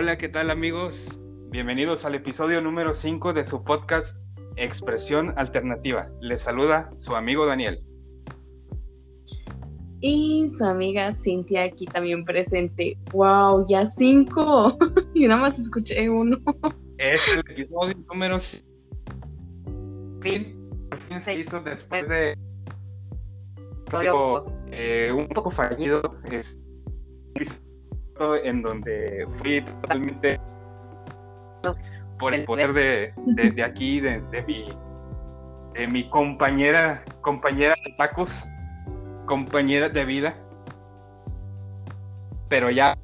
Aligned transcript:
Hola, 0.00 0.16
¿qué 0.16 0.28
tal 0.28 0.48
amigos? 0.50 1.18
Bienvenidos 1.50 2.04
al 2.04 2.14
episodio 2.14 2.60
número 2.60 2.94
5 2.94 3.32
de 3.32 3.42
su 3.42 3.64
podcast 3.64 4.16
Expresión 4.54 5.34
Alternativa. 5.36 6.08
Les 6.20 6.40
saluda 6.40 6.88
su 6.94 7.16
amigo 7.16 7.46
Daniel. 7.46 7.82
Y 10.00 10.48
su 10.50 10.64
amiga 10.64 11.12
Cintia 11.12 11.64
aquí 11.64 11.84
también 11.86 12.24
presente. 12.24 12.96
¡Wow! 13.12 13.64
Ya 13.68 13.84
cinco. 13.84 14.78
y 15.14 15.26
nada 15.26 15.40
más 15.40 15.58
escuché 15.58 16.08
uno. 16.08 16.38
Es 16.98 17.20
el 17.32 17.40
episodio 17.40 17.96
número 18.08 18.38
5. 18.38 18.64
Por 20.20 21.00
fin 21.08 21.20
se 21.20 21.40
hizo 21.40 21.60
después 21.60 22.08
de 22.08 22.38
eh, 24.70 25.10
un 25.12 25.26
poco 25.26 25.50
fallido. 25.50 26.00
Es 26.30 26.56
en 28.42 28.62
donde 28.62 29.26
fui 29.38 29.62
totalmente 29.62 30.40
por 32.18 32.34
el 32.34 32.44
poder 32.44 32.72
de, 32.72 33.12
de, 33.26 33.62
aquí, 33.62 34.00
de, 34.00 34.20
mi, 34.46 34.68
de 35.74 35.86
mi 35.86 36.08
compañera, 36.10 37.02
compañera 37.20 37.74
de 37.84 37.92
tacos, 37.92 38.44
compañera 39.26 39.88
de 39.88 40.04
vida. 40.04 40.34
Pero 42.48 42.70
ya 42.70 42.96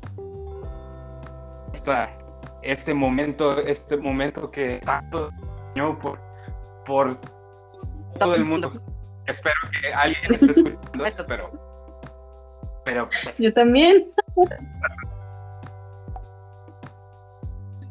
esta, 1.72 2.10
este 2.62 2.94
momento, 2.94 3.58
este 3.60 3.96
momento 3.96 4.50
que 4.50 4.80
tanto 4.84 5.30
por, 6.00 6.18
por 6.86 7.18
todo 8.18 8.34
el 8.34 8.44
mundo. 8.44 8.72
Espero 9.26 9.54
que 9.80 9.92
alguien 9.92 10.34
esté 10.34 10.46
escuchando 10.46 11.06
esto, 11.06 11.24
pero, 11.26 11.50
pero 12.84 13.08
yo 13.38 13.52
también. 13.52 14.12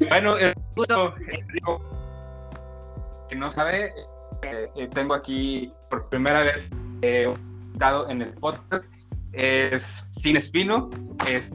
Bueno, 0.09 0.38
el 0.38 0.53
que 3.30 3.36
no 3.36 3.52
sabe, 3.52 3.94
eh, 4.44 4.69
eh, 4.75 4.88
tengo 4.89 5.14
aquí 5.14 5.71
por 5.89 6.09
primera 6.09 6.41
vez 6.41 6.69
eh, 7.02 7.33
dado 7.75 8.09
en 8.09 8.21
el 8.21 8.31
podcast, 8.33 8.91
es 9.31 9.83
Sin 10.11 10.36
Espino, 10.36 10.89
es, 11.27 11.45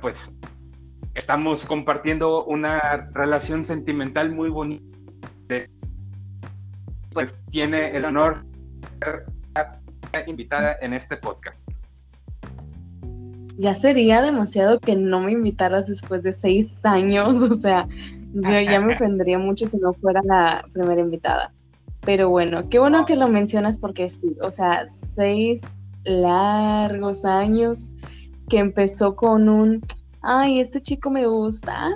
pues 0.00 0.16
estamos 1.14 1.64
compartiendo 1.64 2.44
una 2.44 3.08
relación 3.12 3.64
sentimental 3.64 4.32
muy 4.32 4.50
bonita. 4.50 4.84
Pues 7.12 7.36
tiene 7.50 7.96
el 7.96 8.04
honor 8.06 8.44
de 8.98 9.22
ser 10.12 10.28
invitada 10.28 10.76
en 10.80 10.92
este 10.94 11.16
podcast 11.16 11.68
ya 13.56 13.74
sería 13.74 14.22
demasiado 14.22 14.80
que 14.80 14.96
no 14.96 15.20
me 15.20 15.32
invitaras 15.32 15.86
después 15.86 16.22
de 16.22 16.32
seis 16.32 16.84
años, 16.84 17.40
o 17.42 17.54
sea, 17.54 17.86
yo 18.32 18.60
ya 18.60 18.80
me 18.80 18.94
ofendería 18.94 19.38
mucho 19.38 19.66
si 19.66 19.78
no 19.78 19.92
fuera 19.94 20.20
la 20.24 20.64
primera 20.72 21.00
invitada. 21.00 21.52
Pero 22.00 22.28
bueno, 22.28 22.68
qué 22.68 22.78
bueno 22.78 23.06
que 23.06 23.16
lo 23.16 23.28
mencionas 23.28 23.78
porque 23.78 24.08
sí, 24.08 24.36
o 24.42 24.50
sea, 24.50 24.86
seis 24.88 25.62
largos 26.04 27.24
años 27.24 27.88
que 28.50 28.58
empezó 28.58 29.16
con 29.16 29.48
un, 29.48 29.80
ay, 30.20 30.60
este 30.60 30.82
chico 30.82 31.10
me 31.10 31.26
gusta, 31.26 31.88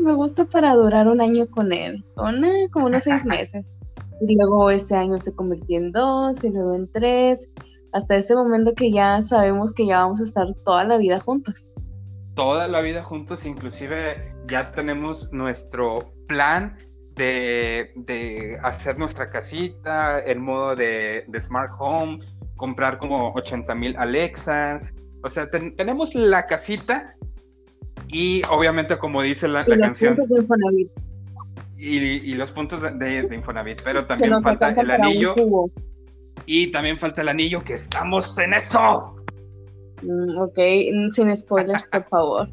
me 0.00 0.12
gusta 0.12 0.44
para 0.44 0.74
durar 0.74 1.08
un 1.08 1.20
año 1.20 1.48
con 1.48 1.72
él, 1.72 2.04
con, 2.14 2.40
como 2.70 2.86
unos 2.86 3.04
seis 3.04 3.24
meses. 3.24 3.72
Y 4.20 4.36
luego 4.36 4.70
ese 4.70 4.96
año 4.96 5.18
se 5.18 5.32
convirtió 5.32 5.78
en 5.78 5.92
dos, 5.92 6.42
y 6.42 6.50
luego 6.50 6.74
en 6.74 6.90
tres, 6.90 7.48
hasta 7.92 8.16
este 8.16 8.34
momento 8.34 8.74
que 8.74 8.90
ya 8.90 9.22
sabemos 9.22 9.72
que 9.72 9.86
ya 9.86 9.98
vamos 9.98 10.20
a 10.20 10.24
estar 10.24 10.46
toda 10.64 10.84
la 10.84 10.96
vida 10.96 11.20
juntos. 11.20 11.72
Toda 12.34 12.68
la 12.68 12.80
vida 12.80 13.02
juntos, 13.02 13.44
inclusive 13.44 14.32
ya 14.48 14.70
tenemos 14.72 15.30
nuestro 15.32 16.12
plan 16.28 16.76
de, 17.16 18.58
hacer 18.62 18.98
nuestra 18.98 19.30
casita, 19.30 20.20
el 20.20 20.38
modo 20.38 20.76
de, 20.76 21.24
smart 21.40 21.72
home, 21.78 22.20
comprar 22.56 22.98
como 22.98 23.32
80 23.34 23.74
mil 23.74 23.96
Alexas. 23.96 24.94
O 25.24 25.28
sea, 25.28 25.50
tenemos 25.50 26.14
la 26.14 26.46
casita 26.46 27.16
y 28.06 28.42
obviamente 28.50 28.96
como 28.98 29.22
dice 29.22 29.48
la, 29.48 29.64
y 29.66 29.74
los 29.74 29.94
Puntos 29.94 30.28
de 30.28 30.40
Infonavit. 30.40 30.90
Y, 31.80 32.34
los 32.34 32.50
puntos 32.50 32.80
de, 32.80 33.28
Infonavit, 33.32 33.82
pero 33.82 34.04
también 34.04 34.40
falta 34.42 34.70
el 34.70 34.90
anillo. 34.90 35.34
Y 36.50 36.70
también 36.70 36.96
falta 36.98 37.20
el 37.20 37.28
anillo, 37.28 37.62
que 37.62 37.74
estamos 37.74 38.38
en 38.38 38.54
eso. 38.54 39.14
Mm, 40.00 40.38
ok, 40.38 40.58
mm, 40.94 41.08
sin 41.08 41.36
spoilers, 41.36 41.86
por 41.90 42.04
favor. 42.08 42.48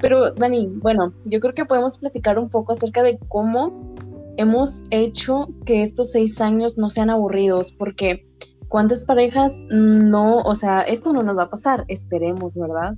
Pero, 0.00 0.32
Dani, 0.32 0.66
bueno, 0.76 1.12
yo 1.26 1.38
creo 1.38 1.52
que 1.52 1.66
podemos 1.66 1.98
platicar 1.98 2.38
un 2.38 2.48
poco 2.48 2.72
acerca 2.72 3.02
de 3.02 3.18
cómo 3.28 3.94
hemos 4.38 4.82
hecho 4.88 5.46
que 5.66 5.82
estos 5.82 6.12
seis 6.12 6.40
años 6.40 6.78
no 6.78 6.88
sean 6.88 7.10
aburridos, 7.10 7.70
porque 7.70 8.26
cuántas 8.68 9.04
parejas 9.04 9.66
no, 9.68 10.38
o 10.38 10.54
sea, 10.54 10.80
esto 10.80 11.12
no 11.12 11.22
nos 11.22 11.36
va 11.36 11.42
a 11.42 11.50
pasar, 11.50 11.84
esperemos, 11.88 12.56
¿verdad? 12.56 12.94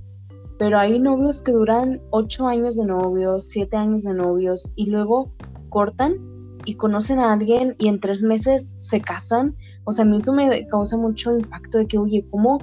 Pero 0.57 0.79
hay 0.79 0.97
novios 0.97 1.43
que 1.43 1.51
duran 1.51 1.99
ocho 2.11 2.47
años 2.47 2.77
de 2.77 2.85
novios, 2.85 3.49
siete 3.49 3.75
años 3.75 4.03
de 4.03 4.13
novios 4.13 4.71
y 4.77 4.91
luego 4.91 5.33
cortan 5.67 6.15
y 6.63 6.75
conocen 6.75 7.19
a 7.19 7.33
alguien 7.33 7.75
y 7.79 7.89
en 7.89 7.99
tres 7.99 8.23
meses 8.23 8.75
se 8.77 9.01
casan 9.01 9.57
o 9.83 9.93
sea, 9.93 10.03
a 10.03 10.07
mí 10.07 10.17
eso 10.17 10.33
me 10.33 10.65
causa 10.67 10.97
mucho 10.97 11.35
impacto 11.35 11.77
de 11.77 11.87
que, 11.87 11.97
oye, 11.97 12.25
¿cómo? 12.29 12.59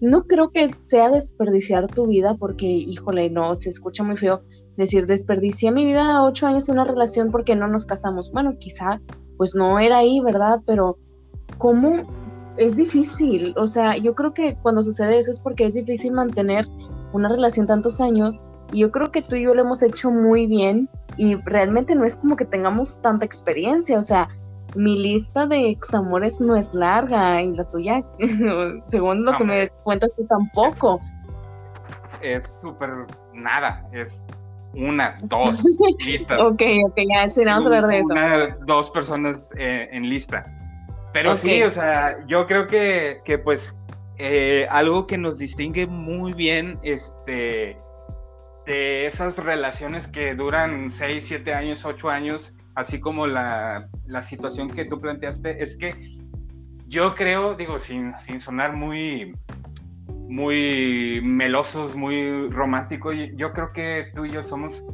No 0.00 0.26
creo 0.26 0.50
que 0.50 0.68
sea 0.68 1.10
desperdiciar 1.10 1.86
tu 1.88 2.06
vida 2.06 2.34
porque, 2.34 2.66
híjole, 2.66 3.28
no, 3.30 3.54
se 3.56 3.68
escucha 3.68 4.02
muy 4.02 4.16
feo 4.16 4.42
decir 4.76 5.06
desperdicié 5.06 5.70
mi 5.72 5.84
vida 5.84 6.16
a 6.16 6.24
ocho 6.24 6.46
años 6.46 6.68
en 6.68 6.74
una 6.76 6.84
relación 6.84 7.30
porque 7.30 7.54
no 7.54 7.68
nos 7.68 7.86
casamos. 7.86 8.32
Bueno, 8.32 8.56
quizá 8.58 9.00
pues 9.36 9.54
no 9.54 9.78
era 9.78 9.98
ahí, 9.98 10.20
¿verdad? 10.20 10.60
Pero 10.66 10.98
¿cómo? 11.58 11.96
Es 12.56 12.76
difícil. 12.76 13.54
O 13.56 13.66
sea, 13.66 13.96
yo 13.96 14.14
creo 14.14 14.34
que 14.34 14.56
cuando 14.62 14.82
sucede 14.82 15.18
eso 15.18 15.30
es 15.30 15.38
porque 15.38 15.66
es 15.66 15.74
difícil 15.74 16.12
mantener 16.12 16.66
una 17.12 17.28
relación 17.28 17.66
tantos 17.66 18.00
años. 18.00 18.40
Y 18.72 18.80
yo 18.80 18.90
creo 18.90 19.10
que 19.10 19.22
tú 19.22 19.36
y 19.36 19.42
yo 19.42 19.54
lo 19.54 19.62
hemos 19.62 19.82
hecho 19.82 20.10
muy 20.10 20.46
bien 20.46 20.88
y 21.16 21.36
realmente 21.36 21.94
no 21.94 22.04
es 22.04 22.16
como 22.16 22.36
que 22.36 22.44
tengamos 22.44 23.00
tanta 23.02 23.24
experiencia. 23.24 23.98
O 23.98 24.02
sea, 24.02 24.28
mi 24.74 24.96
lista 24.96 25.46
de 25.46 25.68
examores 25.68 26.40
no 26.40 26.56
es 26.56 26.72
larga 26.74 27.42
y 27.42 27.54
la 27.54 27.64
tuya, 27.64 28.02
según 28.88 29.24
lo 29.24 29.36
que 29.36 29.44
me 29.44 29.68
cuentas, 29.84 30.14
tú 30.16 30.26
tampoco. 30.26 31.00
Es 32.20 32.44
súper 32.60 32.90
nada, 33.32 33.86
es 33.92 34.22
una, 34.74 35.18
dos 35.22 35.62
listas. 35.98 36.38
ok, 36.38 36.62
ok, 36.86 36.98
ya 37.08 37.28
sí, 37.28 37.44
vamos 37.44 37.64
a 37.64 37.66
hablar 37.66 37.86
de 37.86 37.98
eso. 37.98 38.12
Una, 38.12 38.56
dos 38.66 38.90
personas 38.90 39.50
eh, 39.56 39.88
en 39.92 40.08
lista. 40.08 40.46
Pero 41.12 41.34
sí, 41.36 41.62
o 41.62 41.70
sea, 41.72 42.24
yo 42.28 42.46
creo 42.46 42.68
que, 42.68 43.20
que 43.24 43.38
pues 43.38 43.74
eh, 44.18 44.66
algo 44.70 45.06
que 45.06 45.18
nos 45.18 45.38
distingue 45.38 45.86
muy 45.86 46.34
bien 46.34 46.78
este, 46.82 47.76
de 48.66 49.06
esas 49.06 49.36
relaciones 49.36 50.06
que 50.06 50.34
duran 50.34 50.92
seis, 50.92 51.24
siete 51.26 51.52
años, 51.52 51.84
ocho 51.84 52.10
años, 52.10 52.54
así 52.74 53.00
como 53.00 53.26
la, 53.26 53.88
situación 54.22 54.68
que 54.68 54.84
tú 54.84 55.00
planteaste, 55.00 55.62
es 55.62 55.76
que 55.76 56.18
yo 56.86 57.14
creo, 57.14 57.54
digo, 57.54 57.78
sin, 57.78 58.12
sin 58.22 58.40
sonar 58.40 58.74
muy, 58.74 59.34
muy 60.28 61.20
melosos, 61.22 61.94
muy 61.94 62.48
románticos, 62.48 63.14
yo 63.34 63.52
creo 63.52 63.72
que 63.72 64.10
tú 64.14 64.24
y 64.24 64.30
yo 64.30 64.42
somos 64.42 64.84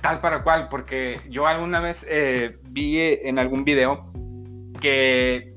tal 0.00 0.20
para 0.20 0.42
cual, 0.42 0.68
porque 0.68 1.20
yo 1.28 1.46
alguna 1.46 1.80
vez 1.80 2.04
eh, 2.08 2.58
vi 2.70 2.98
en 3.00 3.38
algún 3.38 3.64
video 3.64 4.04
que 4.80 5.54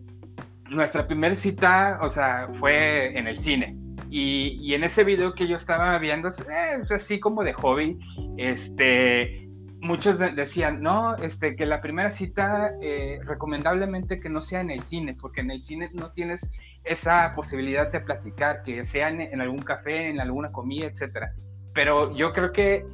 nuestra 0.70 1.08
primera 1.08 1.36
cita, 1.36 2.00
o 2.02 2.10
sea, 2.10 2.50
fue 2.60 3.18
en 3.18 3.28
el 3.28 3.40
cine. 3.40 3.76
Y, 4.10 4.58
y 4.62 4.74
en 4.74 4.84
ese 4.84 5.04
video 5.04 5.34
que 5.34 5.48
yo 5.48 5.58
estaba 5.58 5.98
viendo, 6.00 6.30
eh, 6.30 6.82
así 6.90 7.20
como 7.20 7.44
de 7.44 7.54
hobby, 7.54 8.00
este, 8.38 9.49
muchos 9.82 10.20
decían, 10.20 10.82
no, 10.82 11.16
este, 11.16 11.56
que 11.56 11.66
la 11.66 11.82
primera 11.82 12.12
cita 12.12 12.72
eh, 12.82 13.20
recomendablemente 13.24 14.20
que 14.20 14.30
no 14.30 14.42
sea 14.42 14.62
en 14.62 14.72
el 14.72 14.84
cine, 14.84 15.16
porque 15.20 15.42
en 15.42 15.52
el 15.52 15.62
cine 15.62 15.90
no 15.94 16.12
tienes 16.12 16.42
esa 16.84 17.34
posibilidad 17.36 17.92
de 17.92 18.00
platicar, 18.02 18.62
que 18.64 18.84
sea 18.86 19.10
en, 19.10 19.42
algún 19.42 19.62
café, 19.62 20.10
en 20.10 20.20
alguna 20.20 20.52
comida, 20.52 20.88
etcétera. 20.88 21.34
Pero 21.74 22.16
yo 22.16 22.34
creo 22.34 22.52
que 22.52 22.86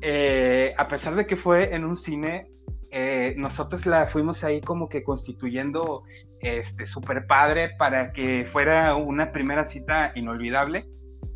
eh, 0.00 0.74
a 0.76 0.88
pesar 0.88 1.14
de 1.14 1.26
que 1.26 1.36
fue 1.36 1.74
en 1.74 1.84
un 1.84 1.96
cine, 1.96 2.48
eh, 2.90 3.34
nosotros 3.36 3.86
la 3.86 4.06
fuimos 4.06 4.44
ahí 4.44 4.60
como 4.60 4.88
que 4.88 5.02
constituyendo 5.02 6.04
este 6.40 6.86
super 6.86 7.26
padre 7.26 7.70
para 7.78 8.12
que 8.12 8.44
fuera 8.44 8.94
una 8.96 9.32
primera 9.32 9.64
cita 9.64 10.12
inolvidable. 10.14 10.86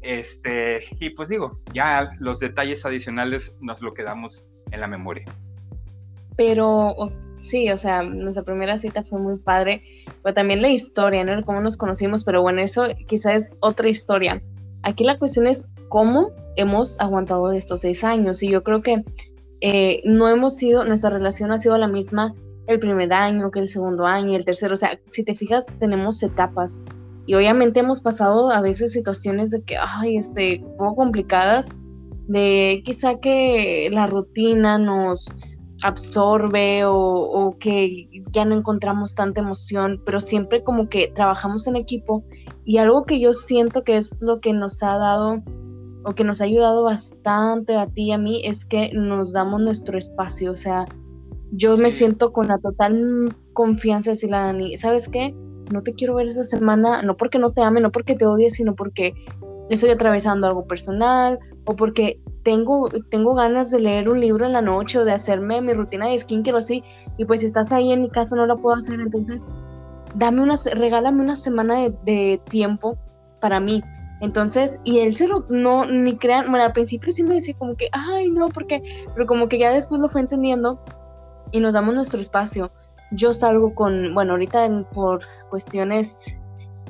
Este, 0.03 0.85
y 1.01 1.11
pues 1.11 1.29
digo, 1.29 1.61
ya 1.73 2.11
los 2.21 2.39
detalles 2.39 2.85
adicionales 2.85 3.55
nos 3.61 3.81
lo 3.81 3.95
quedamos 3.95 4.47
en 4.71 4.81
la 4.81 4.87
memoria. 4.87 5.25
Pero 6.37 6.95
sí, 7.39 7.71
o 7.71 7.77
sea, 7.77 8.03
nuestra 8.03 8.43
primera 8.43 8.79
cita 8.79 9.03
fue 9.03 9.19
muy 9.19 9.37
padre, 9.37 9.83
pero 10.23 10.35
también 10.35 10.63
la 10.63 10.69
historia, 10.69 11.25
¿no? 11.25 11.45
Cómo 11.45 11.61
nos 11.61 11.77
conocimos, 11.77 12.25
pero 12.25 12.43
bueno, 12.43 12.61
eso 12.61 12.87
quizás 13.07 13.35
es 13.35 13.57
otra 13.61 13.89
historia. 13.89 14.43
Aquí 14.83 15.05
la 15.05 15.19
cuestión 15.19 15.47
es 15.47 15.71
cómo 15.89 16.31
hemos 16.57 17.01
aguantado 17.01 17.53
estos 17.53 17.81
seis 17.81 18.05
años 18.05 18.43
y 18.43 18.49
yo 18.49 18.63
creo 18.63 18.83
que 18.83 19.05
eh, 19.61 20.03
no 20.05 20.29
hemos 20.29 20.57
sido, 20.57 20.85
nuestra 20.85 21.11
relación 21.11 21.51
ha 21.51 21.59
sido 21.59 21.77
la 21.79 21.89
misma 21.89 22.35
el 22.67 22.79
primer 22.79 23.13
año 23.13 23.51
que 23.51 23.61
el 23.61 23.69
segundo 23.69 24.07
año, 24.07 24.37
el 24.37 24.45
tercero, 24.45 24.75
o 24.75 24.77
sea, 24.77 25.01
si 25.07 25.25
te 25.25 25.35
fijas, 25.35 25.67
tenemos 25.79 26.23
etapas 26.23 26.85
y 27.29 27.35
obviamente 27.35 27.81
hemos 27.81 28.01
pasado 28.01 28.51
a 28.51 28.63
veces 28.63 28.93
situaciones 28.93 29.51
de 29.51 29.61
que, 29.63 29.77
ay, 29.77 30.17
este, 30.17 30.65
poco 30.79 30.97
complicadas, 30.97 31.69
de 32.29 32.83
quizá 32.85 33.19
que 33.19 33.89
la 33.91 34.07
rutina 34.07 34.79
nos 34.79 35.35
absorbe 35.83 36.83
o, 36.85 37.57
que 37.59 38.09
ya 38.31 38.45
no 38.45 38.55
encontramos 38.55 39.15
tanta 39.15 39.41
emoción, 39.41 40.03
pero 40.05 40.21
siempre 40.21 40.63
como 40.63 40.89
que 40.89 41.09
trabajamos 41.09 41.67
en 41.67 41.77
equipo. 41.77 42.25
Y 42.65 42.79
algo 42.79 43.05
que 43.05 43.19
yo 43.19 43.33
siento 43.33 43.83
que 43.83 43.97
es 43.97 44.21
lo 44.21 44.41
que 44.41 44.53
nos 44.53 44.83
ha 44.83 44.99
dado 44.99 45.43
o 46.05 46.13
que 46.15 46.25
nos 46.25 46.41
ha 46.41 46.45
ayudado 46.45 46.85
bastante 46.85 47.77
a 47.77 47.87
ti 47.87 48.05
y 48.05 48.13
a 48.13 48.19
mí 48.19 48.43
es 48.45 48.65
que 48.65 48.93
nos 48.93 49.33
damos 49.33 49.61
nuestro 49.61 49.99
espacio, 49.99 50.53
o 50.53 50.57
sea, 50.57 50.85
yo 51.51 51.77
me 51.77 51.91
siento 51.91 52.33
con 52.33 52.49
la 52.49 52.59
total 52.59 53.35
confianza 53.53 54.11
de 54.11 54.15
decirle 54.15 54.37
a 54.37 54.43
Dani, 54.43 54.77
¿sabes 54.77 55.09
qué? 55.09 55.35
No 55.73 55.83
te 55.83 55.95
quiero 55.95 56.15
ver 56.15 56.29
esa 56.29 56.45
semana, 56.45 57.03
no 57.03 57.17
porque 57.17 57.39
no 57.39 57.53
te 57.53 57.63
ame, 57.63 57.81
no 57.81 57.91
porque 57.91 58.15
te 58.15 58.27
odie, 58.27 58.51
sino 58.51 58.75
porque 58.75 59.15
estoy 59.71 59.91
atravesando 59.91 60.47
algo 60.47 60.67
personal 60.67 61.39
o 61.69 61.77
porque 61.77 62.19
tengo, 62.45 62.89
tengo 63.11 63.35
ganas 63.35 63.71
de 63.71 63.79
leer 63.79 64.09
un 64.09 64.21
libro 64.21 64.47
en 64.47 64.55
la 64.55 64.63
noche 64.63 64.99
o 64.99 65.05
de 65.05 65.13
hacerme 65.13 65.61
mi 65.61 65.75
rutina 65.75 66.09
de 66.09 66.17
skincare 66.17 66.55
o 66.55 66.59
así, 66.59 66.83
y 67.19 67.27
pues 67.27 67.41
si 67.41 67.47
estás 67.47 67.73
ahí 67.73 67.93
en 67.93 68.01
mi 68.01 68.09
casa 68.09 68.37
no 68.37 68.47
la 68.47 68.57
puedo 68.57 68.75
hacer, 68.75 68.99
entonces 68.99 69.47
dame 70.15 70.41
una, 70.41 70.55
regálame 70.73 71.23
una 71.23 71.37
semana 71.37 71.91
de, 72.07 72.41
tiempo 72.49 72.97
para 73.43 73.61
mí. 73.61 73.83
Entonces, 74.23 74.81
y 74.83 75.01
él 75.01 75.15
se 75.15 75.29
lo, 75.29 75.45
no, 75.51 75.85
ni 75.85 76.17
crean, 76.17 76.51
bueno, 76.51 76.65
al 76.65 76.73
principio 76.73 77.13
sí 77.13 77.23
me 77.23 77.35
decía 77.35 77.55
como 77.59 77.77
que, 77.77 77.91
ay, 77.93 78.31
no, 78.31 78.49
porque, 78.49 78.83
pero 79.13 79.27
como 79.27 79.51
que 79.51 79.59
ya 79.59 79.71
después 79.71 80.01
lo 80.01 80.09
fue 80.09 80.23
entendiendo 80.23 80.83
y 81.53 81.61
nos 81.61 81.75
damos 81.75 81.95
nuestro 81.95 82.19
espacio. 82.19 82.73
Yo 83.13 83.35
salgo 83.35 83.75
con, 83.75 84.15
bueno, 84.15 84.33
ahorita 84.33 84.87
por 84.95 85.21
cuestiones 85.51 86.35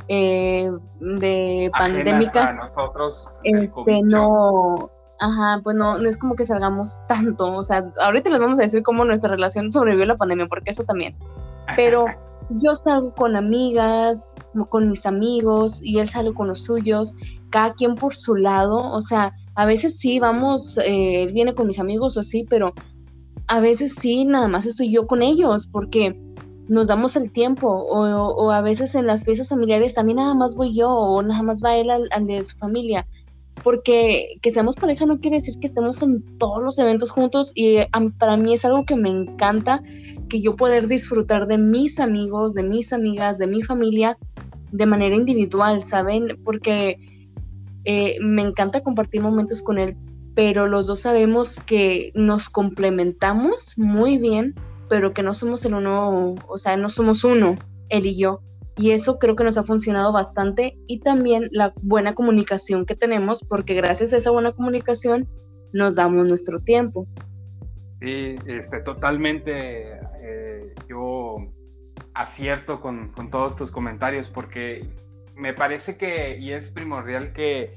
eh, 0.08 0.70
de 1.00 1.70
pandémicas, 1.72 2.56
nosotros, 2.56 3.32
este, 3.44 4.02
no, 4.02 4.90
Ajá, 5.20 5.60
pues 5.64 5.74
no, 5.74 5.98
no 5.98 6.08
es 6.08 6.16
como 6.16 6.36
que 6.36 6.44
salgamos 6.44 7.02
tanto. 7.08 7.52
O 7.52 7.62
sea, 7.62 7.90
ahorita 8.00 8.30
les 8.30 8.40
vamos 8.40 8.58
a 8.58 8.62
decir 8.62 8.82
cómo 8.82 9.04
nuestra 9.04 9.30
relación 9.30 9.70
sobrevivió 9.70 10.04
a 10.04 10.08
la 10.08 10.16
pandemia, 10.16 10.46
porque 10.46 10.70
eso 10.70 10.84
también. 10.84 11.16
Pero 11.76 12.06
yo 12.50 12.74
salgo 12.74 13.12
con 13.14 13.34
amigas, 13.34 14.36
con 14.68 14.88
mis 14.88 15.06
amigos, 15.06 15.82
y 15.82 15.98
él 15.98 16.08
sale 16.08 16.32
con 16.32 16.48
los 16.48 16.62
suyos, 16.62 17.16
cada 17.50 17.74
quien 17.74 17.96
por 17.96 18.14
su 18.14 18.36
lado. 18.36 18.76
O 18.92 19.00
sea, 19.00 19.32
a 19.56 19.66
veces 19.66 19.98
sí 19.98 20.20
vamos, 20.20 20.78
eh, 20.78 21.24
él 21.24 21.32
viene 21.32 21.54
con 21.54 21.66
mis 21.66 21.80
amigos 21.80 22.16
o 22.16 22.20
así, 22.20 22.46
pero 22.48 22.72
a 23.48 23.60
veces 23.60 23.94
sí, 23.94 24.24
nada 24.24 24.46
más 24.46 24.66
estoy 24.66 24.90
yo 24.90 25.06
con 25.06 25.22
ellos, 25.22 25.66
porque 25.66 26.16
nos 26.68 26.88
damos 26.88 27.16
el 27.16 27.32
tiempo, 27.32 27.68
o, 27.68 27.98
o 28.00 28.50
a 28.52 28.60
veces 28.60 28.94
en 28.94 29.06
las 29.06 29.24
fiestas 29.24 29.48
familiares 29.48 29.94
también 29.94 30.16
nada 30.16 30.34
más 30.34 30.54
voy 30.54 30.74
yo, 30.74 30.90
o 30.90 31.22
nada 31.22 31.42
más 31.42 31.62
va 31.64 31.76
él 31.76 31.90
al 31.90 32.26
de 32.26 32.44
su 32.44 32.56
familia 32.56 33.06
porque 33.62 34.38
que 34.42 34.50
seamos 34.50 34.76
pareja 34.76 35.06
no 35.06 35.20
quiere 35.20 35.36
decir 35.36 35.58
que 35.60 35.66
estemos 35.66 36.02
en 36.02 36.22
todos 36.38 36.62
los 36.62 36.78
eventos 36.78 37.10
juntos 37.10 37.52
y 37.54 37.78
para 38.18 38.36
mí 38.36 38.54
es 38.54 38.64
algo 38.64 38.84
que 38.84 38.96
me 38.96 39.10
encanta, 39.10 39.82
que 40.28 40.40
yo 40.40 40.56
poder 40.56 40.88
disfrutar 40.88 41.46
de 41.46 41.58
mis 41.58 42.00
amigos, 42.00 42.54
de 42.54 42.62
mis 42.62 42.92
amigas, 42.92 43.38
de 43.38 43.46
mi 43.46 43.62
familia 43.62 44.16
de 44.72 44.86
manera 44.86 45.14
individual, 45.14 45.82
¿saben? 45.82 46.38
Porque 46.44 46.98
eh, 47.84 48.18
me 48.20 48.42
encanta 48.42 48.82
compartir 48.82 49.22
momentos 49.22 49.62
con 49.62 49.78
él, 49.78 49.96
pero 50.34 50.66
los 50.66 50.86
dos 50.86 51.00
sabemos 51.00 51.58
que 51.66 52.12
nos 52.14 52.50
complementamos 52.50 53.74
muy 53.76 54.18
bien, 54.18 54.54
pero 54.88 55.12
que 55.12 55.22
no 55.22 55.34
somos 55.34 55.64
el 55.64 55.74
uno, 55.74 56.34
o 56.46 56.58
sea, 56.58 56.76
no 56.76 56.90
somos 56.90 57.24
uno, 57.24 57.56
él 57.88 58.06
y 58.06 58.16
yo. 58.16 58.40
Y 58.76 58.92
eso 58.92 59.18
creo 59.18 59.34
que 59.34 59.44
nos 59.44 59.58
ha 59.58 59.64
funcionado 59.64 60.12
bastante 60.12 60.78
y 60.86 61.00
también 61.00 61.48
la 61.50 61.72
buena 61.82 62.14
comunicación 62.14 62.86
que 62.86 62.94
tenemos, 62.94 63.44
porque 63.44 63.74
gracias 63.74 64.12
a 64.12 64.18
esa 64.18 64.30
buena 64.30 64.52
comunicación 64.52 65.28
nos 65.72 65.96
damos 65.96 66.26
nuestro 66.26 66.60
tiempo. 66.60 67.06
Sí, 68.00 68.36
este, 68.46 68.80
totalmente 68.80 69.98
eh, 70.22 70.74
yo 70.88 71.38
acierto 72.14 72.80
con, 72.80 73.08
con, 73.08 73.30
todos 73.30 73.56
tus 73.56 73.72
comentarios 73.72 74.28
porque 74.28 74.88
me 75.34 75.52
parece 75.52 75.96
que, 75.96 76.38
y 76.38 76.52
es 76.52 76.68
primordial 76.68 77.32
que, 77.32 77.74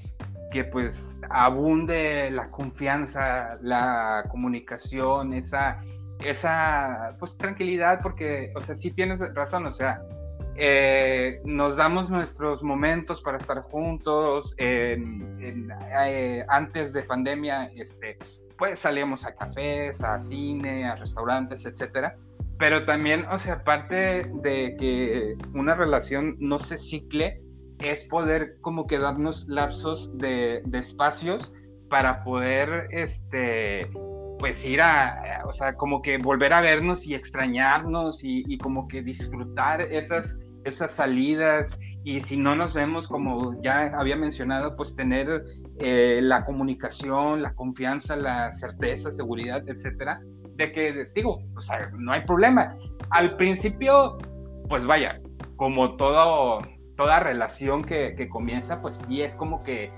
que 0.52 0.64
pues 0.64 1.16
abunde 1.30 2.30
la 2.30 2.52
confianza, 2.52 3.58
la 3.62 4.26
comunicación, 4.30 5.34
esa, 5.34 5.82
esa 6.24 7.16
pues 7.20 7.36
tranquilidad, 7.38 8.02
porque, 8.02 8.52
o 8.56 8.62
sea, 8.62 8.76
sí 8.76 8.92
tienes 8.92 9.20
razón, 9.34 9.66
o 9.66 9.72
sea, 9.72 10.02
eh, 10.56 11.42
nos 11.46 11.76
damos 11.76 12.10
nuestros 12.10 12.62
momentos 12.62 13.22
para 13.22 13.38
estar 13.38 13.62
juntos. 13.62 14.54
Eh, 14.58 14.98
antes 16.50 16.94
de 16.94 17.04
pandemia, 17.04 17.72
este, 17.76 18.18
pues 18.58 18.80
salíamos 18.80 19.26
a 19.26 19.34
cafés, 19.34 20.04
a 20.04 20.20
cine, 20.20 20.86
a 20.86 20.96
restaurantes, 20.96 21.66
etcétera. 21.66 22.16
Pero 22.60 22.86
también, 22.86 23.26
o 23.26 23.40
sea, 23.40 23.54
aparte 23.56 24.22
de 24.44 24.76
que 24.78 25.36
una 25.54 25.74
relación 25.74 26.36
no 26.40 26.60
se 26.60 26.78
cicle, 26.78 27.42
es 27.80 28.06
poder 28.06 28.58
como 28.62 28.86
que 28.86 29.00
darnos 29.00 29.48
lapsos 29.48 30.16
de, 30.18 30.62
espacios 30.74 31.52
para 31.90 32.24
poder, 32.24 32.88
este, 32.92 33.90
pues 34.42 34.66
ir 34.66 34.82
a, 34.82 35.44
o 35.46 35.54
sea, 35.54 35.76
como 35.76 36.02
que 36.02 36.18
volver 36.18 36.52
a 36.52 36.60
vernos 36.60 37.08
y 37.08 37.16
extrañarnos 37.16 38.24
y, 38.24 38.44
y, 38.48 38.58
como 38.58 38.88
que 38.90 39.02
disfrutar 39.02 39.80
esas 39.82 40.38
esas 40.66 40.92
salidas 40.92 41.78
y 42.04 42.20
si 42.20 42.36
no 42.38 42.56
nos 42.56 42.74
vemos, 42.74 43.08
como 43.08 43.62
ya 43.62 43.92
había 43.96 44.16
mencionado, 44.16 44.76
pues 44.76 44.96
tener 44.96 45.44
eh, 45.80 46.20
la 46.22 46.44
comunicación, 46.44 47.44
la 47.44 47.54
confianza, 47.54 48.16
la 48.16 48.52
certeza, 48.54 49.12
seguridad, 49.12 49.68
etcétera, 49.68 50.20
de 50.56 50.72
que, 50.72 51.12
digo, 51.14 51.44
o 51.56 51.62
sea, 51.62 51.92
no 51.94 52.12
hay 52.12 52.22
problema. 52.22 52.76
Al 53.12 53.38
principio, 53.38 54.18
pues 54.68 54.86
vaya, 54.86 55.22
como 55.58 55.96
todo, 55.96 56.58
toda 56.98 57.20
relación 57.20 57.84
que, 57.84 58.16
que 58.16 58.30
comienza, 58.30 58.82
pues 58.82 58.96
sí 59.08 59.22
es 59.22 59.36
como 59.36 59.62
que 59.62 59.92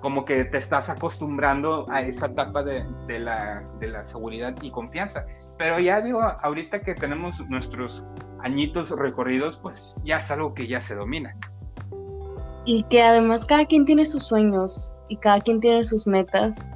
como 0.00 0.24
que 0.24 0.44
te 0.44 0.58
estás 0.58 0.88
acostumbrando 0.88 1.86
a 1.90 2.02
esa 2.02 2.26
etapa 2.26 2.62
de, 2.62 2.84
de, 3.06 3.18
la, 3.18 3.64
de 3.80 3.88
la 3.88 4.04
seguridad 4.04 4.54
y 4.62 4.70
confianza. 4.70 5.24
Pero 5.56 5.80
ya 5.80 6.00
digo, 6.00 6.22
ahorita 6.22 6.80
que 6.82 6.94
tenemos 6.94 7.38
nuestros 7.48 8.04
añitos 8.40 8.90
recorridos, 8.90 9.58
pues 9.60 9.94
ya 10.04 10.18
es 10.18 10.30
algo 10.30 10.54
que 10.54 10.68
ya 10.68 10.80
se 10.80 10.94
domina. 10.94 11.36
Y 12.64 12.84
que 12.84 13.02
además 13.02 13.44
cada 13.44 13.66
quien 13.66 13.84
tiene 13.84 14.04
sus 14.04 14.24
sueños 14.24 14.94
y 15.08 15.16
cada 15.16 15.40
quien 15.40 15.60
tiene 15.60 15.82
sus 15.82 16.06
metas. 16.06 16.68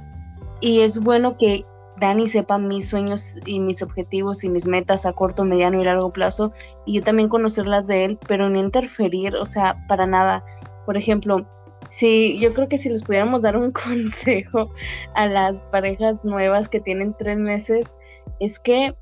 Y 0.59 0.81
es 0.81 1.01
bueno 1.01 1.37
que 1.37 1.65
Dani 1.99 2.27
sepa 2.27 2.57
mis 2.57 2.89
sueños 2.89 3.37
y 3.45 3.59
mis 3.59 3.81
objetivos 3.81 4.43
y 4.43 4.49
mis 4.49 4.65
metas 4.65 5.05
a 5.05 5.13
corto, 5.13 5.45
mediano 5.45 5.81
y 5.81 5.85
largo 5.85 6.11
plazo. 6.11 6.51
Y 6.85 6.95
yo 6.95 7.03
también 7.03 7.29
conocerlas 7.29 7.87
de 7.87 8.05
él, 8.05 8.19
pero 8.27 8.49
no 8.49 8.59
interferir, 8.59 9.35
o 9.35 9.45
sea, 9.45 9.85
para 9.87 10.05
nada. 10.05 10.43
Por 10.85 10.97
ejemplo, 10.97 11.45
si 11.95 12.39
yo 12.39 12.53
creo 12.53 12.67
que 12.67 12.77
si 12.77 12.89
les 12.89 13.03
pudiéramos 13.03 13.43
dar 13.43 13.55
un 13.55 13.71
consejo 13.85 14.71
a 15.13 15.27
las 15.27 15.61
parejas 15.63 16.23
nuevas 16.23 16.67
que 16.67 16.79
tienen 16.79 17.15
tres 17.19 17.37
meses, 17.37 17.95
es 18.39 18.59
que 18.59 18.95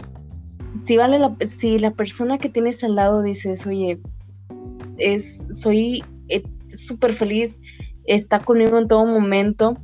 si 0.75 0.97
vale 0.97 1.19
la, 1.19 1.35
si 1.45 1.79
la 1.79 1.91
persona 1.91 2.37
que 2.37 2.49
tienes 2.49 2.83
al 2.83 2.95
lado 2.95 3.21
dices, 3.21 3.65
oye, 3.65 3.99
es, 4.97 5.41
soy 5.51 6.03
eh, 6.27 6.43
súper 6.73 7.13
feliz, 7.13 7.59
está 8.05 8.39
conmigo 8.39 8.77
en 8.77 8.87
todo 8.89 9.05
momento, 9.05 9.77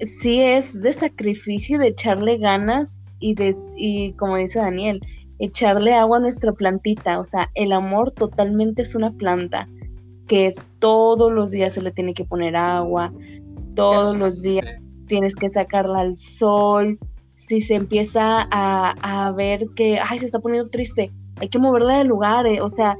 sí 0.00 0.40
es 0.40 0.80
de 0.82 0.92
sacrificio, 0.92 1.78
de 1.78 1.88
echarle 1.88 2.36
ganas 2.36 3.10
y, 3.18 3.34
de, 3.34 3.56
y 3.76 4.12
como 4.12 4.36
dice 4.36 4.58
Daniel, 4.58 5.00
echarle 5.38 5.94
agua 5.94 6.18
a 6.18 6.20
nuestra 6.20 6.52
plantita, 6.52 7.18
o 7.18 7.24
sea, 7.24 7.50
el 7.54 7.72
amor 7.72 8.10
totalmente 8.10 8.82
es 8.82 8.94
una 8.94 9.10
planta 9.12 9.66
que 10.28 10.46
es 10.46 10.68
todos 10.78 11.32
los 11.32 11.50
días 11.50 11.74
se 11.74 11.82
le 11.82 11.90
tiene 11.90 12.14
que 12.14 12.24
poner 12.24 12.54
agua, 12.54 13.12
todos 13.74 14.16
los 14.16 14.42
días 14.42 14.66
tienes 15.06 15.34
que 15.34 15.48
sacarla 15.48 16.00
al 16.00 16.18
sol, 16.18 16.98
si 17.34 17.60
se 17.60 17.74
empieza 17.74 18.46
a, 18.50 19.32
ver 19.32 19.66
que, 19.74 19.98
ay, 19.98 20.18
se 20.18 20.26
está 20.26 20.38
poniendo 20.38 20.68
triste, 20.68 21.10
hay 21.36 21.48
que 21.48 21.58
moverla 21.58 21.98
de 21.98 22.04
lugar, 22.04 22.46
eh, 22.46 22.60
o 22.60 22.68
sea, 22.68 22.96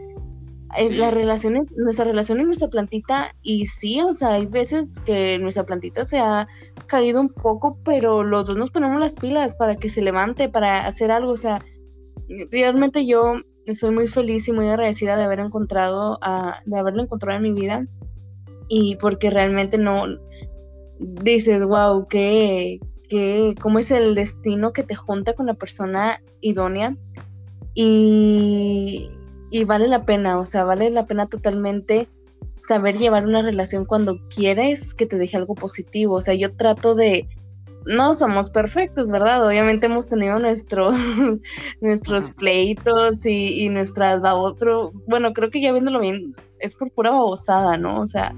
eh, 0.77 0.91
las 0.91 1.13
relaciones, 1.13 1.75
nuestra 1.77 2.05
relación 2.05 2.41
es 2.41 2.47
nuestra 2.47 2.69
plantita, 2.69 3.35
y 3.43 3.67
sí, 3.67 4.01
o 4.01 4.15
sea, 4.15 4.35
hay 4.35 4.47
veces 4.47 5.01
que 5.01 5.39
nuestra 5.39 5.65
plantita 5.65 6.05
se 6.05 6.19
ha 6.19 6.47
caído 6.87 7.21
un 7.21 7.29
poco, 7.29 7.79
pero 7.85 8.25
los 8.25 8.47
dos 8.47 8.57
nos 8.57 8.71
ponemos 8.71 9.01
las 9.01 9.17
pilas 9.17 9.55
para 9.55 9.77
que 9.77 9.89
se 9.89 10.03
levante, 10.03 10.49
para 10.49 10.87
hacer 10.87 11.11
algo, 11.11 11.33
o 11.33 11.37
sea, 11.37 11.61
realmente 12.51 13.07
yo 13.07 13.35
soy 13.75 13.91
muy 13.91 14.09
feliz 14.09 14.49
y 14.49 14.53
muy 14.53 14.69
agradecida 14.69 15.17
de 15.17 15.25
haber 15.25 15.41
encontrado, 15.41 16.19
a, 16.23 16.61
de 16.65 16.79
haberlo 16.79 17.03
encontrado 17.03 17.37
en 17.37 17.43
mi 17.43 17.53
vida, 17.53 17.87
y 18.69 18.97
porque 18.97 19.31
realmente 19.31 19.79
no, 19.79 20.07
dices, 20.99 21.65
wow, 21.65 22.07
qué, 22.09 22.81
qué, 23.09 23.55
cómo 23.61 23.79
es 23.79 23.91
el 23.91 24.15
destino 24.15 24.73
que 24.73 24.83
te 24.83 24.95
junta 24.95 25.33
con 25.33 25.47
la 25.47 25.55
persona 25.55 26.21
idónea 26.41 26.97
y, 27.75 29.11
y 29.51 29.65
vale 29.65 29.89
la 29.89 30.05
pena, 30.05 30.39
o 30.39 30.47
sea, 30.47 30.65
vale 30.65 30.91
la 30.91 31.07
pena 31.07 31.27
totalmente 31.27 32.09
saber 32.57 32.99
llevar 32.99 33.25
una 33.25 33.43
relación 33.43 33.85
cuando 33.85 34.19
quieres 34.29 34.95
que 34.95 35.07
te 35.07 35.17
deje 35.17 35.37
algo 35.37 35.55
positivo. 35.55 36.17
O 36.17 36.23
sea, 36.23 36.35
yo 36.35 36.55
trato 36.55 36.95
de, 36.95 37.29
no 37.89 38.15
somos 38.15 38.51
perfectos, 38.51 39.09
¿verdad? 39.09 39.47
Obviamente 39.47 39.87
hemos 39.87 40.09
tenido 40.09 40.39
nuestro, 40.39 40.91
nuestros 41.81 42.31
pleitos 42.31 43.27
y, 43.27 43.65
y 43.65 43.69
nuestras 43.69 44.23
otro, 44.25 44.93
bueno, 45.07 45.33
creo 45.33 45.51
que 45.51 45.61
ya 45.61 45.73
viéndolo 45.73 46.01
bien, 46.01 46.35
es 46.61 46.75
por 46.75 46.91
pura 46.93 47.11
babosada, 47.11 47.77
¿no? 47.77 48.01
O 48.01 48.07
sea, 48.07 48.33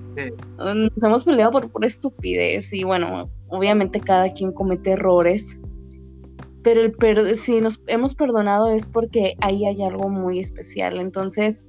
nos 0.58 1.02
hemos 1.02 1.24
peleado 1.24 1.52
por 1.52 1.70
pura 1.70 1.86
estupidez 1.86 2.72
y 2.72 2.84
bueno, 2.84 3.30
obviamente 3.48 4.00
cada 4.00 4.32
quien 4.32 4.52
comete 4.52 4.92
errores, 4.92 5.58
pero 6.62 6.80
el 6.82 7.36
si 7.36 7.60
nos 7.60 7.82
hemos 7.86 8.14
perdonado 8.14 8.70
es 8.70 8.86
porque 8.86 9.34
ahí 9.40 9.66
hay 9.66 9.82
algo 9.82 10.08
muy 10.08 10.40
especial, 10.40 10.98
entonces 10.98 11.66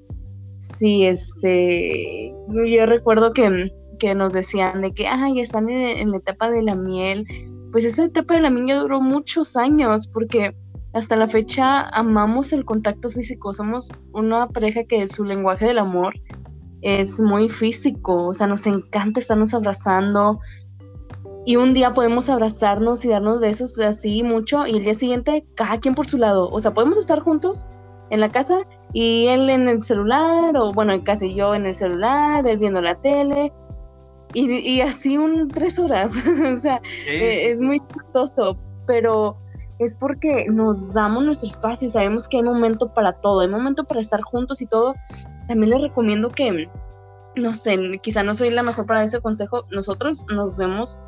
Sí, 0.62 1.08
este, 1.08 2.36
yo 2.68 2.86
recuerdo 2.86 3.34
que, 3.34 3.72
que 3.98 4.14
nos 4.14 4.32
decían 4.32 4.82
de 4.82 4.94
que, 4.94 5.08
ay, 5.08 5.40
están 5.40 5.68
en, 5.72 6.12
la 6.12 6.18
etapa 6.18 6.52
de 6.52 6.62
la 6.62 6.76
miel. 6.76 7.26
Pues 7.72 7.86
esa 7.86 8.06
etapa 8.06 8.34
de 8.34 8.42
la 8.42 8.50
miel 8.50 8.80
duró 8.80 9.02
muchos 9.02 9.56
años 9.56 10.08
porque 10.08 10.54
hasta 10.94 11.16
la 11.16 11.28
fecha 11.28 11.88
amamos 11.90 12.52
el 12.52 12.66
contacto 12.66 13.10
físico. 13.10 13.54
Somos 13.54 13.90
una 14.14 14.48
pareja 14.48 14.84
que 14.84 15.08
su 15.08 15.24
lenguaje 15.24 15.68
del 15.68 15.80
amor 15.80 16.14
es 16.82 17.20
muy 17.20 17.48
físico, 17.48 18.28
o 18.28 18.34
sea, 18.34 18.48
nos 18.48 18.66
encanta 18.66 19.20
estarnos 19.20 19.54
abrazando. 19.54 20.40
Y 21.46 21.56
un 21.56 21.74
día 21.74 21.94
podemos 21.94 22.30
abrazarnos 22.30 23.04
y 23.04 23.10
darnos 23.10 23.40
besos 23.40 23.80
así 23.80 24.22
mucho 24.22 24.68
y 24.68 24.78
el 24.78 24.84
día 24.84 24.94
siguiente 24.94 25.46
cada 25.56 25.80
quien 25.80 25.96
por 25.96 26.06
su 26.06 26.18
lado. 26.18 26.50
O 26.52 26.60
sea, 26.60 26.74
podemos 26.74 26.98
estar 26.98 27.20
juntos 27.22 27.66
en 28.12 28.20
la 28.20 28.30
casa 28.30 28.60
y 28.94 29.28
él 29.28 29.50
en 29.50 29.68
el 29.68 29.82
celular, 29.82 30.56
o 30.58 30.74
bueno, 30.74 30.94
casi 31.04 31.34
yo 31.34 31.56
en 31.56 31.66
el 31.66 31.74
celular, 31.74 32.46
él 32.46 32.58
viendo 32.58 32.82
la 32.82 32.96
tele, 32.96 33.52
y, 34.34 34.82
así 34.82 35.18
un 35.18 35.48
tres 35.48 35.80
horas. 35.80 36.14
o 36.54 36.58
sea, 36.58 36.82
eh, 37.08 37.50
es 37.50 37.60
muy 37.62 37.82
chistoso, 37.94 38.58
pero 38.86 39.38
es 39.80 39.96
porque 39.96 40.46
nos 40.50 40.94
damos 40.94 41.24
nuestro 41.24 41.50
espacio 41.50 41.88
y 41.88 41.92
sabemos 41.92 42.28
que 42.28 42.38
hay 42.38 42.44
momento 42.44 42.94
para 42.94 43.14
todo, 43.14 43.42
hay 43.42 43.48
momento 43.48 43.84
para 43.84 44.00
estar 44.00 44.22
juntos 44.22 44.62
y 44.62 44.66
todo. 44.66 44.96
También 45.48 45.72
les 45.72 45.82
recomiendo 45.82 46.30
que, 46.30 46.70
no 47.36 47.56
sé, 47.56 48.00
quizá 48.02 48.24
no 48.24 48.36
soy 48.36 48.52
la 48.52 48.64
mejor 48.64 48.86
para 48.86 49.04
ese 49.04 49.20
consejo, 49.22 49.66
nosotros 49.72 50.24
nos 50.34 50.58
vemos 50.58 51.04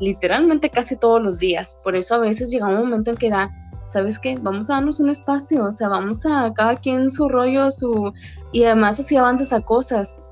literalmente 0.00 0.70
casi 0.70 0.96
todos 0.96 1.22
los 1.22 1.38
días, 1.38 1.78
por 1.84 1.94
eso 1.94 2.16
a 2.16 2.18
veces 2.18 2.50
llega 2.50 2.66
un 2.66 2.78
momento 2.78 3.10
en 3.10 3.16
que 3.16 3.28
era 3.28 3.50
¿sabes 3.84 4.18
qué? 4.18 4.36
Vamos 4.40 4.70
a 4.70 4.74
darnos 4.74 5.00
un 5.00 5.10
espacio, 5.10 5.64
o 5.64 5.72
sea, 5.72 5.88
vamos 5.88 6.24
a 6.26 6.52
cada 6.54 6.76
quien 6.76 7.10
su 7.10 7.28
rollo, 7.28 7.70
su... 7.70 8.12
Y 8.52 8.64
además 8.64 9.00
así 9.00 9.16
avanzas 9.16 9.52
a 9.52 9.60
cosas. 9.60 10.22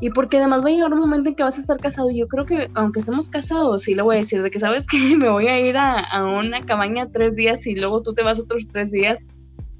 Y 0.00 0.10
porque 0.10 0.38
además 0.38 0.64
va 0.64 0.68
a 0.68 0.72
llegar 0.72 0.92
un 0.92 0.98
momento 0.98 1.28
en 1.28 1.34
que 1.34 1.42
vas 1.42 1.58
a 1.58 1.60
estar 1.60 1.78
casado. 1.78 2.10
Yo 2.10 2.26
creo 2.28 2.46
que 2.46 2.70
aunque 2.74 3.00
estemos 3.00 3.28
casados, 3.28 3.82
sí 3.82 3.94
le 3.94 4.02
voy 4.02 4.16
a 4.16 4.18
decir 4.18 4.42
de 4.42 4.50
que 4.50 4.58
sabes 4.58 4.86
que 4.86 4.98
me 5.16 5.28
voy 5.28 5.46
a 5.48 5.60
ir 5.60 5.76
a, 5.76 6.24
una 6.24 6.62
cabaña 6.62 7.10
tres 7.10 7.36
días 7.36 7.66
y 7.66 7.76
luego 7.76 8.02
tú 8.02 8.14
te 8.14 8.22
vas 8.22 8.38
otros 8.38 8.68
tres 8.68 8.90
días. 8.90 9.18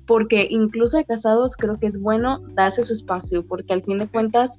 Porque 0.07 0.49
incluso 0.51 0.97
de 0.97 1.05
casados 1.05 1.57
creo 1.57 1.79
que 1.79 1.87
es 1.87 2.01
bueno 2.01 2.41
darse 2.55 2.83
su 2.83 2.93
espacio, 2.93 3.47
porque 3.47 3.73
al 3.73 3.83
fin 3.83 3.99
de 3.99 4.09
cuentas 4.09 4.57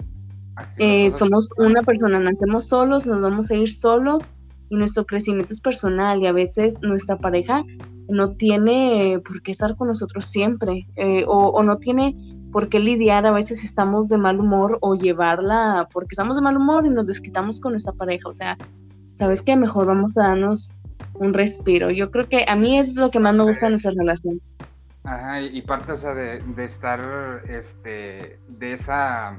eh, 0.77 1.11
somos 1.11 1.49
una 1.57 1.81
persona, 1.81 2.19
nacemos 2.19 2.67
solos, 2.67 3.05
nos 3.05 3.21
vamos 3.21 3.51
a 3.51 3.55
ir 3.55 3.69
solos 3.69 4.33
y 4.69 4.75
nuestro 4.75 5.05
crecimiento 5.05 5.53
es 5.53 5.59
personal 5.59 6.21
y 6.21 6.27
a 6.27 6.31
veces 6.31 6.81
nuestra 6.81 7.17
pareja 7.17 7.63
no 8.07 8.31
tiene 8.31 9.21
por 9.25 9.41
qué 9.41 9.51
estar 9.51 9.75
con 9.75 9.89
nosotros 9.89 10.25
siempre 10.25 10.87
eh, 10.95 11.25
o, 11.27 11.61
no 11.63 11.77
tiene 11.77 12.15
por 12.51 12.69
qué 12.69 12.79
lidiar 12.79 13.25
a 13.25 13.31
veces 13.31 13.63
estamos 13.63 14.09
de 14.09 14.17
mal 14.17 14.39
humor 14.39 14.77
o 14.81 14.95
llevarla 14.95 15.87
porque 15.91 16.13
estamos 16.13 16.35
de 16.35 16.41
mal 16.41 16.57
humor 16.57 16.85
y 16.85 16.89
nos 16.89 17.07
desquitamos 17.07 17.59
con 17.59 17.73
nuestra 17.73 17.93
pareja. 17.93 18.27
O 18.29 18.33
sea, 18.33 18.57
¿sabes 19.15 19.41
qué? 19.41 19.55
Mejor 19.55 19.87
vamos 19.87 20.17
a 20.17 20.27
darnos 20.27 20.73
un 21.15 21.33
respiro. 21.33 21.91
Yo 21.91 22.11
creo 22.11 22.27
que 22.27 22.45
a 22.47 22.55
mí 22.55 22.77
es 22.77 22.95
lo 22.95 23.11
que 23.11 23.19
más 23.19 23.33
me 23.33 23.43
gusta 23.43 23.65
de 23.65 23.71
nuestra 23.71 23.91
relación. 23.91 24.41
Ajá, 25.03 25.41
y 25.41 25.61
parte, 25.63 25.93
o 25.93 25.97
sea, 25.97 26.13
de, 26.13 26.41
de 26.55 26.65
estar, 26.65 27.43
este, 27.49 28.39
de 28.47 28.73
esa 28.73 29.35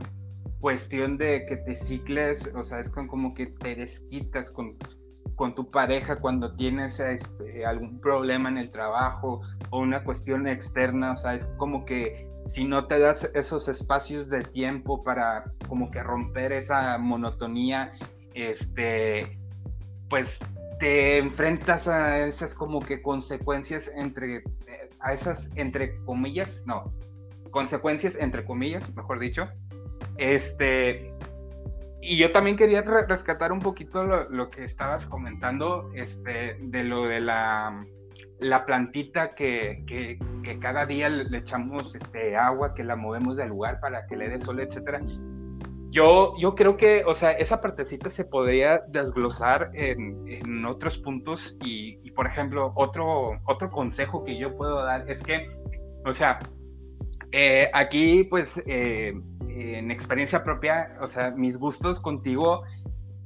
cuestión 0.60 1.18
de 1.18 1.44
que 1.46 1.56
te 1.56 1.74
cicles, 1.74 2.50
o 2.54 2.64
sea, 2.64 2.80
es 2.80 2.88
como 2.88 3.34
que 3.34 3.46
te 3.46 3.74
desquitas 3.74 4.50
con 4.50 4.76
con 5.36 5.54
tu 5.54 5.70
pareja 5.70 6.20
cuando 6.20 6.54
tienes 6.54 7.00
este, 7.00 7.64
algún 7.64 8.00
problema 8.00 8.48
en 8.48 8.58
el 8.58 8.70
trabajo 8.70 9.40
o 9.70 9.80
una 9.80 10.04
cuestión 10.04 10.46
externa, 10.46 11.12
o 11.12 11.16
sea, 11.16 11.34
es 11.34 11.46
como 11.56 11.84
que 11.84 12.28
si 12.46 12.64
no 12.64 12.86
te 12.86 12.98
das 12.98 13.30
esos 13.34 13.68
espacios 13.68 14.28
de 14.28 14.42
tiempo 14.42 15.02
para 15.02 15.44
como 15.68 15.90
que 15.90 16.02
romper 16.02 16.52
esa 16.52 16.98
monotonía, 16.98 17.92
este, 18.34 19.38
pues 20.08 20.38
te 20.80 21.18
enfrentas 21.18 21.86
a 21.86 22.26
esas 22.26 22.54
como 22.54 22.80
que 22.80 23.02
consecuencias 23.02 23.90
entre, 23.96 24.42
a 25.00 25.12
esas 25.12 25.48
entre 25.54 25.96
comillas, 26.04 26.50
no, 26.66 26.92
consecuencias 27.50 28.16
entre 28.16 28.44
comillas, 28.44 28.92
mejor 28.94 29.20
dicho, 29.20 29.48
este, 30.18 31.11
y 32.02 32.16
yo 32.16 32.32
también 32.32 32.56
quería 32.56 32.82
rescatar 32.82 33.52
un 33.52 33.60
poquito 33.60 34.02
lo, 34.02 34.50
que 34.50 34.64
estabas 34.64 35.06
comentando, 35.06 35.88
este, 35.94 36.56
de 36.60 36.82
lo 36.82 37.04
de 37.04 37.20
la, 37.20 37.86
la 38.40 38.66
plantita 38.66 39.36
que, 39.36 39.84
que, 39.86 40.18
cada 40.58 40.84
día 40.84 41.08
le, 41.08 41.38
echamos 41.38 41.94
este, 41.94 42.36
agua, 42.36 42.74
que 42.74 42.82
la 42.82 42.96
movemos 42.96 43.36
del 43.36 43.50
lugar 43.50 43.78
para 43.78 44.04
que 44.08 44.16
le 44.16 44.28
dé 44.28 44.40
sol, 44.40 44.58
etcétera. 44.58 45.00
Yo, 45.90 46.34
yo 46.38 46.56
creo 46.56 46.76
que, 46.76 47.04
o 47.06 47.14
sea, 47.14 47.32
esa 47.32 47.60
partecita 47.60 48.10
se 48.10 48.24
podría 48.24 48.82
desglosar 48.88 49.68
en, 49.74 50.24
en 50.26 50.64
otros 50.66 50.98
puntos 50.98 51.56
y, 51.62 52.00
y, 52.02 52.10
por 52.10 52.26
ejemplo, 52.26 52.72
otro, 52.74 53.38
otro 53.44 53.70
consejo 53.70 54.24
que 54.24 54.36
yo 54.36 54.56
puedo 54.56 54.82
dar 54.82 55.08
es 55.08 55.22
que, 55.22 55.48
o 56.04 56.12
sea, 56.12 56.40
eh, 57.34 57.70
aquí 57.72 58.24
pues 58.24 58.60
eh, 58.66 59.14
en 59.56 59.90
experiencia 59.90 60.42
propia, 60.44 60.96
o 61.00 61.06
sea, 61.06 61.30
mis 61.30 61.58
gustos 61.58 62.00
contigo 62.00 62.62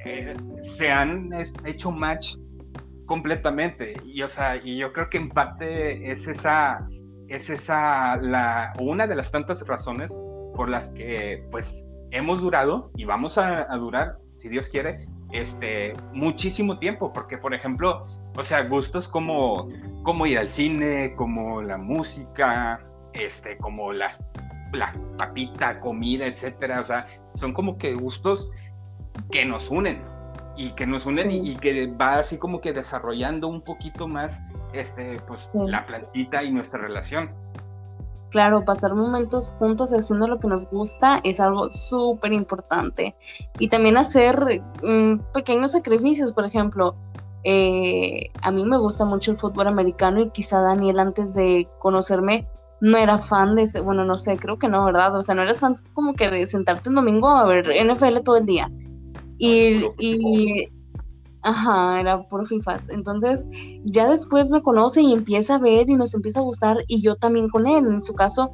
eh, 0.05 0.35
se 0.77 0.91
han 0.91 1.31
hecho 1.65 1.91
match 1.91 2.37
completamente. 3.07 3.95
Y, 4.05 4.23
o 4.23 4.29
sea, 4.29 4.57
y 4.57 4.77
yo 4.77 4.93
creo 4.93 5.09
que 5.09 5.19
en 5.19 5.31
parte 5.31 6.11
es 6.11 6.27
esa, 6.27 6.87
es 7.29 7.49
esa, 7.51 8.17
la, 8.17 8.73
una 8.81 9.07
de 9.07 9.15
las 9.15 9.31
tantas 9.31 9.67
razones 9.67 10.17
por 10.55 10.69
las 10.69 10.89
que, 10.91 11.47
pues, 11.51 11.83
hemos 12.11 12.41
durado 12.41 12.91
y 12.97 13.05
vamos 13.05 13.39
a, 13.39 13.67
durar, 13.77 14.19
si 14.35 14.49
Dios 14.49 14.69
quiere, 14.69 15.07
este, 15.33 15.93
muchísimo 16.13 16.79
tiempo, 16.79 17.13
porque, 17.13 17.39
por 17.39 17.55
ejemplo, 17.55 18.05
o 18.37 18.43
sea, 18.43 18.63
gustos 18.63 19.09
como, 19.09 19.69
como 20.03 20.27
ir 20.27 20.39
al 20.39 20.49
cine, 20.49 21.15
como 21.17 21.63
la 21.63 21.77
música, 21.77 22.81
este, 23.13 23.57
como 23.59 23.93
las 23.93 24.19
la 24.73 24.93
papita, 25.19 25.81
comida, 25.81 26.27
etcétera. 26.27 26.81
O 26.81 26.85
sea, 26.85 27.07
son 27.37 27.53
como 27.53 27.79
que 27.79 27.95
gustos 27.95 28.51
que 29.31 29.45
nos 29.45 29.71
unen 29.71 30.03
y 30.57 30.71
que 30.71 30.87
nos 30.87 31.07
unen 31.07 31.31
y, 31.31 31.57
que 31.57 31.87
va 31.87 32.19
así 32.19 32.39
como 32.39 32.61
que 32.61 32.73
desarrollando 32.73 33.49
un 33.49 33.61
poquito 33.61 34.09
más 34.09 34.43
este 34.73 35.19
pues 35.27 35.49
la 35.55 35.87
plantita 35.87 36.43
y 36.43 36.51
nuestra 36.51 36.81
relación. 36.81 37.31
Claro, 38.31 38.65
pasar 38.65 38.95
momentos 38.95 39.55
juntos 39.59 39.93
haciendo 39.93 40.27
lo 40.27 40.41
que 40.41 40.49
nos 40.49 40.69
gusta 40.69 41.21
es 41.25 41.41
algo 41.41 41.71
súper 41.71 42.33
importante. 42.33 43.15
Y 43.59 43.69
también 43.69 43.97
hacer 43.97 44.63
mm, 44.83 45.33
pequeños 45.33 45.73
sacrificios, 45.73 46.33
por 46.33 46.45
ejemplo, 46.45 46.97
eh, 47.45 48.31
a 48.43 48.51
mí 48.51 48.65
me 48.65 48.77
gusta 48.79 49.05
mucho 49.05 49.31
el 49.31 49.37
fútbol 49.37 49.69
americano 49.69 50.21
y 50.21 50.31
quizá 50.31 50.61
Daniel 50.61 50.99
antes 50.99 51.35
de 51.35 51.69
conocerme 51.79 52.49
no 52.81 52.99
era 52.99 53.19
fan 53.19 53.55
de 53.55 53.63
ese, 53.63 53.81
bueno, 53.81 54.05
no 54.05 54.19
sé, 54.19 54.37
creo 54.37 54.59
que 54.59 54.69
no, 54.69 54.85
¿verdad? 54.85 55.17
O 55.17 55.23
sea, 55.23 55.35
no 55.35 55.43
eres 55.43 55.61
fan 55.61 55.75
como 55.95 56.15
que 56.15 56.29
de 56.31 56.47
sentarte 56.47 56.89
un 56.89 56.97
domingo 56.97 57.29
a 57.29 57.45
ver 57.45 57.67
NFL 57.71 58.19
todo 58.25 58.37
el 58.37 58.47
día. 58.47 58.71
Y, 59.39 59.85
y 59.99 60.69
ajá, 61.43 62.01
era 62.01 62.23
por 62.29 62.47
FIFAs. 62.47 62.89
Entonces, 62.89 63.47
ya 63.85 64.09
después 64.09 64.51
me 64.51 64.63
conoce 64.63 65.03
y 65.03 65.13
empieza 65.13 65.55
a 65.55 65.59
ver 65.59 65.89
y 65.89 65.95
nos 65.95 66.15
empieza 66.15 66.41
a 66.41 66.45
gustar 66.45 66.79
y 66.87 67.01
yo 67.01 67.17
también 67.17 67.49
con 67.49 67.67
él. 67.67 67.87
En 67.87 68.03
su 68.03 68.15
caso, 68.15 68.53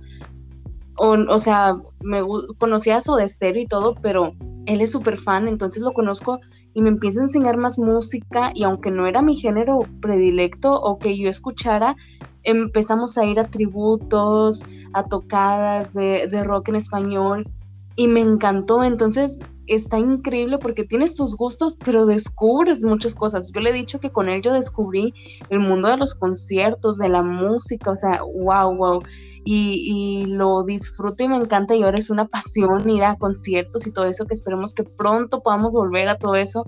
o, 0.97 1.17
o 1.29 1.39
sea, 1.39 1.77
me 2.01 2.21
conocía 2.59 2.97
a 2.99 3.01
Soda 3.01 3.25
y 3.25 3.67
todo, 3.67 3.95
pero 4.03 4.35
él 4.67 4.81
es 4.81 4.93
súper 4.93 5.19
fan, 5.19 5.49
entonces 5.49 5.83
lo 5.83 5.93
conozco 5.93 6.39
y 6.75 6.83
me 6.83 6.89
empieza 6.89 7.21
a 7.21 7.25
enseñar 7.25 7.57
más 7.57 7.79
música 7.79 8.53
y 8.55 8.65
aunque 8.65 8.91
no 8.91 9.07
era 9.07 9.23
mi 9.23 9.37
género 9.37 9.81
predilecto 10.01 10.73
o 10.81 10.99
que 10.99 11.17
yo 11.19 11.29
escuchara, 11.29 11.97
empezamos 12.45 13.19
a 13.19 13.25
ir 13.25 13.39
a 13.39 13.45
tributos, 13.45 14.65
a 14.93 15.05
tocadas 15.05 15.95
de, 15.95 16.45
rock 16.45 16.69
en 16.69 16.77
español 16.77 17.49
y 17.97 18.09
me 18.09 18.21
encantó. 18.21 18.85
Entonces 18.85 19.41
está 19.67 19.99
increíble 19.99 20.59
porque 20.59 20.85
tienes 20.85 21.15
tus 21.15 21.37
gustos, 21.37 21.77
pero 21.85 22.07
descubres 22.07 22.83
muchas 22.83 23.15
cosas. 23.15 23.53
Yo 23.53 23.61
le 23.61 23.71
he 23.71 23.75
dicho 23.75 24.01
que 24.01 24.11
con 24.11 24.29
él 24.29 24.43
yo 24.43 24.53
descubrí 24.53 25.15
el 25.51 25.61
mundo 25.61 25.89
de 25.89 25.97
los 25.97 26.15
conciertos, 26.15 26.99
de 26.99 27.09
la 27.09 27.23
música, 27.23 27.91
o 27.91 27.97
sea, 27.97 28.23
wow, 28.23 28.75
wow. 28.75 29.03
Y, 29.45 30.27
lo 30.29 30.63
disfruto 30.63 31.25
y 31.25 31.29
me 31.29 31.37
encanta 31.37 31.75
y 31.75 31.83
ahora 31.83 31.99
es 31.99 32.11
una 32.11 32.27
pasión 32.27 32.89
ir 32.89 33.03
a 33.03 33.17
conciertos 33.17 33.87
y 33.87 33.93
todo 33.93 34.05
eso 34.05 34.25
que 34.25 34.35
esperemos 34.35 34.73
que 34.73 34.85
pronto 34.85 35.43
podamos 35.43 35.75
volver 35.75 36.09
a 36.09 36.17
todo 36.17 36.37
eso 36.37 36.65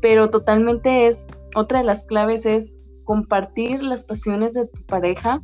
pero 0.00 0.30
totalmente 0.30 1.06
es 1.06 1.26
otra 1.54 1.78
de 1.78 1.84
las 1.84 2.04
claves 2.04 2.46
es 2.46 2.74
compartir 3.04 3.82
las 3.82 4.04
pasiones 4.04 4.54
de 4.54 4.66
tu 4.66 4.82
pareja 4.86 5.42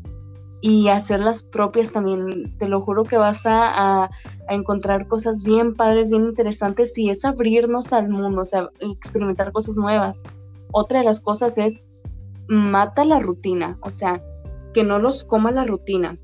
y 0.60 0.88
hacerlas 0.88 1.42
propias 1.42 1.92
también. 1.92 2.56
Te 2.58 2.68
lo 2.68 2.80
juro 2.80 3.04
que 3.04 3.16
vas 3.16 3.42
a, 3.44 4.10
encontrar 4.48 5.08
cosas 5.08 5.42
bien 5.42 5.74
padres, 5.74 6.08
bien 6.08 6.24
interesantes 6.24 6.96
y 6.96 7.10
es 7.10 7.24
abrirnos 7.24 7.92
al 7.92 8.08
mundo, 8.08 8.42
o 8.42 8.44
sea, 8.44 8.70
experimentar 8.78 9.50
cosas 9.50 9.76
nuevas. 9.76 10.22
Otra 10.70 11.00
de 11.00 11.04
las 11.04 11.20
cosas 11.20 11.58
es 11.58 11.82
mata 12.46 13.04
la 13.04 13.18
rutina, 13.18 13.76
o 13.80 13.90
sea, 13.90 14.22
que 14.72 14.84
no 14.84 15.00
los 15.00 15.24
coma 15.24 15.50
la 15.50 15.64
rutina. 15.64 16.16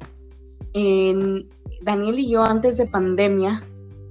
Daniel 0.74 2.18
y 2.18 2.30
yo 2.30 2.42
antes 2.42 2.76
de 2.76 2.86
pandemia 2.86 3.62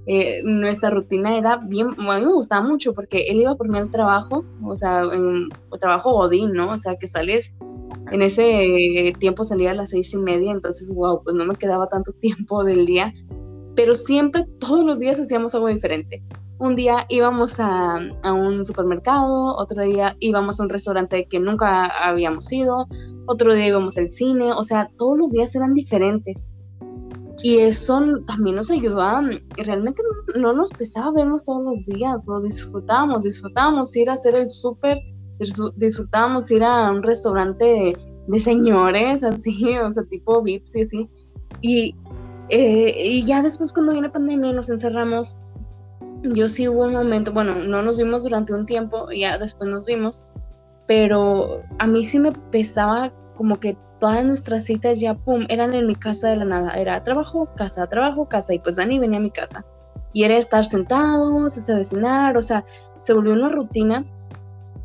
eh, 0.06 0.42
nuestra 0.42 0.90
rutina 0.90 1.38
era 1.38 1.58
bien, 1.58 1.90
a 1.96 2.18
mí 2.18 2.26
me 2.26 2.32
gustaba 2.32 2.66
mucho 2.66 2.92
porque 2.92 3.26
él 3.28 3.36
iba 3.36 3.54
por 3.54 3.68
mí 3.68 3.78
al 3.78 3.90
trabajo, 3.90 4.44
o 4.64 4.74
sea, 4.74 5.02
en, 5.02 5.48
trabajo 5.80 6.12
godín, 6.12 6.52
¿no? 6.52 6.72
O 6.72 6.78
sea, 6.78 6.96
que 6.96 7.06
sales, 7.06 7.52
en 8.10 8.20
ese 8.20 9.12
tiempo 9.20 9.44
salía 9.44 9.70
a 9.70 9.74
las 9.74 9.90
seis 9.90 10.12
y 10.12 10.16
media, 10.16 10.50
entonces, 10.50 10.92
wow, 10.92 11.22
pues 11.22 11.36
no 11.36 11.44
me 11.44 11.54
quedaba 11.54 11.88
tanto 11.88 12.12
tiempo 12.20 12.64
del 12.64 12.84
día, 12.84 13.14
pero 13.76 13.94
siempre, 13.94 14.44
todos 14.58 14.84
los 14.84 14.98
días 14.98 15.20
hacíamos 15.20 15.54
algo 15.54 15.68
diferente. 15.68 16.22
Un 16.62 16.76
día 16.76 17.06
íbamos 17.08 17.58
a, 17.58 17.98
a 18.22 18.32
un 18.32 18.64
supermercado, 18.64 19.56
otro 19.56 19.82
día 19.82 20.14
íbamos 20.20 20.60
a 20.60 20.62
un 20.62 20.68
restaurante 20.68 21.26
que 21.26 21.40
nunca 21.40 21.86
habíamos 21.86 22.52
ido, 22.52 22.86
otro 23.26 23.52
día 23.52 23.66
íbamos 23.66 23.98
al 23.98 24.08
cine, 24.10 24.52
o 24.52 24.62
sea, 24.62 24.88
todos 24.96 25.18
los 25.18 25.32
días 25.32 25.52
eran 25.56 25.74
diferentes. 25.74 26.54
Y 27.42 27.58
eso 27.58 28.00
también 28.28 28.54
nos 28.54 28.70
ayudaba, 28.70 29.22
realmente 29.56 30.04
no 30.36 30.52
nos 30.52 30.70
pesaba 30.70 31.10
vernos 31.10 31.44
todos 31.44 31.64
los 31.64 31.84
días, 31.86 32.24
lo 32.28 32.40
disfrutábamos, 32.40 33.24
disfrutábamos 33.24 33.96
ir 33.96 34.08
a 34.08 34.12
hacer 34.12 34.36
el 34.36 34.48
súper, 34.48 34.98
disfrutábamos 35.74 36.48
ir 36.52 36.62
a 36.62 36.92
un 36.92 37.02
restaurante 37.02 37.96
de, 38.28 38.38
señores, 38.38 39.24
así, 39.24 39.76
o 39.78 39.90
sea, 39.90 40.04
tipo 40.04 40.40
VIPs 40.40 40.76
y 40.76 40.82
así. 40.82 41.10
Y, 41.60 41.96
eh, 42.50 42.94
y 43.04 43.24
ya 43.24 43.42
después 43.42 43.72
cuando 43.72 43.90
viene 43.90 44.10
pandemia 44.10 44.52
nos 44.52 44.70
encerramos, 44.70 45.36
yo 46.22 46.48
sí 46.48 46.68
hubo 46.68 46.84
un 46.84 46.92
momento, 46.92 47.32
bueno, 47.32 47.54
no 47.54 47.82
nos 47.82 47.98
vimos 47.98 48.22
durante 48.22 48.54
un 48.54 48.66
tiempo, 48.66 49.10
ya 49.10 49.38
después 49.38 49.68
nos 49.68 49.84
vimos, 49.84 50.26
pero 50.86 51.62
a 51.78 51.86
mí 51.86 52.04
sí 52.04 52.18
me 52.18 52.32
pesaba 52.50 53.12
como 53.36 53.58
que 53.58 53.76
todas 54.02 54.24
nuestras 54.24 54.64
citas 54.64 54.98
ya, 54.98 55.14
pum, 55.14 55.46
eran 55.48 55.74
en 55.74 55.86
mi 55.86 55.94
casa 55.94 56.28
de 56.28 56.36
la 56.36 56.44
nada. 56.44 56.72
Era 56.72 57.04
trabajo, 57.04 57.48
casa, 57.54 57.86
trabajo, 57.86 58.28
casa. 58.28 58.52
Y 58.52 58.58
pues 58.58 58.74
Dani 58.74 58.98
venía 58.98 59.20
a 59.20 59.22
mi 59.22 59.30
casa. 59.30 59.64
Y 60.12 60.24
era 60.24 60.36
estar 60.36 60.64
sentados, 60.64 61.56
hacer 61.56 61.84
cenar, 61.84 62.36
o 62.36 62.42
sea, 62.42 62.64
se 62.98 63.12
volvió 63.12 63.32
una 63.32 63.48
rutina. 63.48 64.04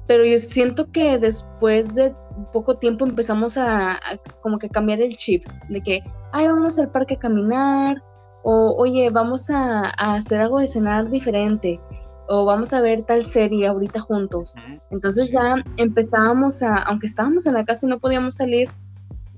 Pero 0.05 0.23
yo 0.23 0.37
siento 0.37 0.91
que 0.91 1.17
después 1.17 1.95
de 1.95 2.15
poco 2.53 2.77
tiempo 2.77 3.05
empezamos 3.05 3.57
a, 3.57 3.99
como 4.41 4.59
que 4.59 4.69
cambiar 4.69 5.01
el 5.01 5.15
chip. 5.15 5.47
De 5.67 5.81
que, 5.81 6.03
ay, 6.31 6.47
vamos 6.47 6.77
al 6.77 6.91
parque 6.91 7.15
a 7.15 7.19
caminar. 7.19 8.03
O, 8.49 8.75
oye, 8.77 9.09
vamos 9.09 9.49
a, 9.49 9.91
a 9.97 10.15
hacer 10.15 10.39
algo 10.39 10.59
de 10.59 10.67
cenar 10.67 11.09
diferente 11.09 11.81
o 12.27 12.45
vamos 12.45 12.71
a 12.71 12.81
ver 12.81 13.01
tal 13.03 13.25
serie 13.25 13.67
ahorita 13.67 13.99
juntos. 13.99 14.55
Entonces 14.89 15.31
ya 15.31 15.55
empezábamos 15.77 16.61
a, 16.61 16.77
aunque 16.83 17.07
estábamos 17.07 17.45
en 17.45 17.55
la 17.55 17.65
casa 17.65 17.85
y 17.85 17.89
no 17.89 17.99
podíamos 17.99 18.35
salir, 18.35 18.69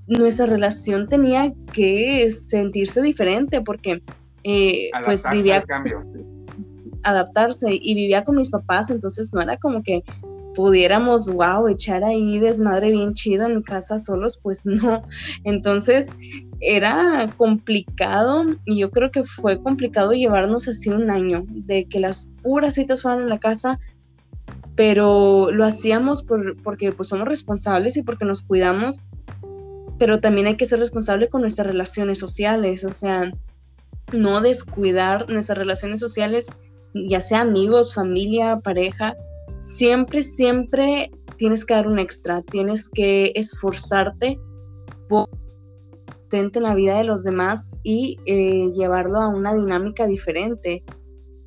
nuestra 0.07 0.47
relación 0.47 1.07
tenía 1.07 1.53
que 1.73 2.29
sentirse 2.31 3.01
diferente 3.01 3.61
porque 3.61 4.03
eh, 4.43 4.89
pues 5.05 5.23
vivía 5.31 5.63
adaptarse 7.03 7.67
y 7.71 7.95
vivía 7.95 8.23
con 8.23 8.35
mis 8.35 8.49
papás, 8.49 8.89
entonces 8.89 9.33
no 9.33 9.41
era 9.41 9.57
como 9.57 9.81
que 9.83 10.03
pudiéramos, 10.55 11.31
wow, 11.31 11.67
echar 11.67 12.03
ahí 12.03 12.39
desmadre 12.39 12.91
bien 12.91 13.13
chido 13.13 13.45
en 13.45 13.55
mi 13.55 13.63
casa 13.63 13.99
solos, 13.99 14.39
pues 14.41 14.65
no. 14.65 15.03
Entonces 15.43 16.09
era 16.59 17.33
complicado 17.37 18.45
y 18.65 18.79
yo 18.79 18.91
creo 18.91 19.11
que 19.11 19.23
fue 19.23 19.61
complicado 19.61 20.11
llevarnos 20.11 20.67
así 20.67 20.89
un 20.89 21.09
año, 21.09 21.45
de 21.47 21.85
que 21.85 21.99
las 21.99 22.31
puras 22.43 22.75
citas 22.75 23.01
fueran 23.01 23.21
en 23.21 23.29
la 23.29 23.39
casa, 23.39 23.79
pero 24.75 25.51
lo 25.51 25.65
hacíamos 25.65 26.23
por, 26.23 26.61
porque 26.61 26.91
pues 26.91 27.09
somos 27.09 27.27
responsables 27.27 27.97
y 27.97 28.03
porque 28.03 28.25
nos 28.25 28.41
cuidamos, 28.41 29.05
pero 29.97 30.19
también 30.19 30.47
hay 30.47 30.55
que 30.55 30.65
ser 30.65 30.79
responsable 30.79 31.29
con 31.29 31.41
nuestras 31.41 31.67
relaciones 31.67 32.17
sociales, 32.17 32.83
o 32.85 32.93
sea, 32.93 33.31
no 34.13 34.41
descuidar 34.41 35.29
nuestras 35.29 35.57
relaciones 35.57 35.99
sociales, 35.99 36.47
ya 36.93 37.21
sea 37.21 37.41
amigos, 37.41 37.93
familia, 37.93 38.59
pareja, 38.59 39.15
siempre, 39.59 40.23
siempre 40.23 41.11
tienes 41.37 41.63
que 41.63 41.75
dar 41.75 41.87
un 41.87 41.99
extra, 41.99 42.41
tienes 42.41 42.89
que 42.89 43.31
esforzarte 43.35 44.39
por 45.07 45.29
en 46.31 46.63
la 46.63 46.75
vida 46.75 46.97
de 46.97 47.03
los 47.03 47.23
demás 47.23 47.79
y 47.83 48.17
eh, 48.25 48.71
llevarlo 48.73 49.19
a 49.19 49.27
una 49.27 49.53
dinámica 49.53 50.05
diferente. 50.05 50.83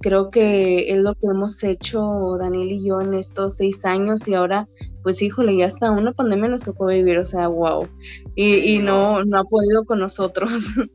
Creo 0.01 0.31
que 0.31 0.93
es 0.93 0.99
lo 0.99 1.15
que 1.15 1.29
hemos 1.29 1.63
hecho 1.63 2.37
Daniel 2.39 2.73
y 2.73 2.85
yo 2.85 3.01
en 3.01 3.15
estos 3.15 3.57
seis 3.57 3.85
años 3.85 4.27
y 4.27 4.35
ahora, 4.35 4.69
pues 5.05 5.23
híjole, 5.23 5.57
ya 5.57 5.67
hasta 5.67 5.93
una 5.93 6.13
pandemia 6.13 6.49
nos 6.49 6.65
tocó 6.65 6.87
vivir, 6.87 7.19
o 7.19 7.25
sea, 7.25 7.47
wow. 7.47 7.87
Y, 8.35 8.75
y 8.75 8.79
no, 8.81 9.25
no 9.25 9.39
ha 9.39 9.45
podido 9.45 9.85
con 9.85 10.01
nosotros. 10.01 10.51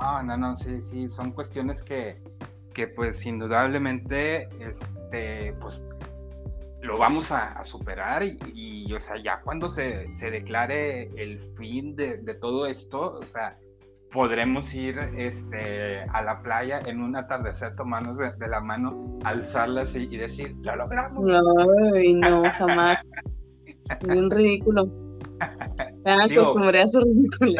No, 0.00 0.20
no, 0.24 0.36
no, 0.36 0.56
sí, 0.56 0.80
sí, 0.80 1.08
son 1.08 1.30
cuestiones 1.30 1.80
que, 1.80 2.20
que 2.74 2.88
pues 2.88 3.24
indudablemente, 3.24 4.48
este, 4.58 5.52
pues 5.60 5.84
lo 6.82 6.98
vamos 6.98 7.30
a, 7.30 7.62
superar 7.64 8.22
y, 8.24 8.92
o 8.92 9.00
sea, 9.00 9.16
ya 9.22 9.40
cuando 9.40 9.70
se, 9.70 10.12
se 10.14 10.30
declare 10.30 11.04
el 11.16 11.38
fin 11.56 11.94
de, 11.94 12.18
de, 12.18 12.34
todo 12.34 12.66
esto, 12.66 13.00
o 13.00 13.26
sea, 13.26 13.56
podremos 14.12 14.74
ir 14.74 14.98
este, 15.16 16.00
a 16.12 16.22
la 16.22 16.42
playa 16.42 16.80
en 16.84 17.00
un 17.00 17.16
atardecer, 17.16 17.76
tomarnos 17.76 18.18
de, 18.18 18.48
la 18.48 18.60
mano, 18.60 19.18
alzarlas 19.24 19.94
y, 19.94 20.08
y, 20.10 20.16
decir, 20.16 20.56
lo 20.60 20.76
logramos. 20.76 21.26
Ay, 21.94 22.14
no, 22.14 22.42
jamás. 22.58 22.98
Bien 24.08 24.30
ridículo. 24.30 24.86
Me 26.04 26.12
acostumbré 26.12 26.82
a 26.82 26.86
ser 26.86 27.04
ridículo. 27.04 27.52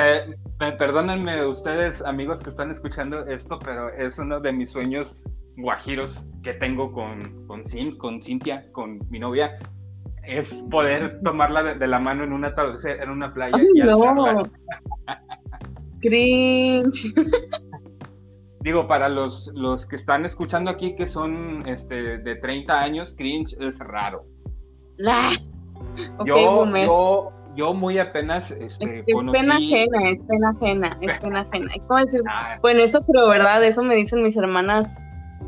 perdónenme 0.78 1.46
ustedes, 1.46 2.02
amigos 2.02 2.42
que 2.42 2.50
están 2.50 2.70
escuchando 2.72 3.24
esto, 3.26 3.58
pero 3.60 3.88
es 3.90 4.18
uno 4.18 4.40
de 4.40 4.52
mis 4.52 4.70
sueños 4.70 5.16
guajiros 5.56 6.26
que 6.42 6.54
tengo 6.54 6.92
con, 6.92 7.46
con, 7.46 7.62
con 7.98 8.22
Cintia, 8.22 8.70
con 8.72 9.00
mi 9.10 9.18
novia, 9.18 9.58
es 10.24 10.48
poder 10.70 11.20
tomarla 11.22 11.74
de, 11.74 11.86
la 11.86 11.98
mano 11.98 12.24
en 12.24 12.32
una, 12.32 12.54
en 12.84 13.10
una 13.10 13.32
playa. 13.32 13.58
y 13.74 13.80
no. 13.80 14.42
Cringe. 16.00 17.14
Digo, 18.60 18.86
para 18.86 19.08
los, 19.08 19.50
los 19.54 19.86
que 19.86 19.96
están 19.96 20.24
escuchando 20.24 20.70
aquí 20.70 20.94
que 20.94 21.06
son 21.06 21.62
este, 21.66 22.18
de 22.18 22.36
30 22.36 22.80
años, 22.80 23.14
cringe 23.16 23.56
es 23.60 23.78
raro. 23.78 24.24
yo, 26.24 26.64
yo, 26.66 27.32
yo, 27.56 27.74
muy 27.74 27.98
apenas. 27.98 28.52
Este, 28.52 28.84
es, 28.84 29.04
pena 29.32 29.56
ajena, 29.56 30.08
es 30.08 30.22
pena 30.22 30.50
ajena, 30.50 30.98
es 31.00 31.14
pena 31.16 31.40
ajena. 31.40 31.72
¿Cómo 31.88 32.00
decir? 32.00 32.20
Ah. 32.30 32.58
Bueno, 32.62 32.82
eso, 32.82 33.04
pero 33.04 33.28
verdad, 33.28 33.64
eso 33.64 33.82
me 33.82 33.96
dicen 33.96 34.22
mis 34.22 34.36
hermanas 34.36 34.96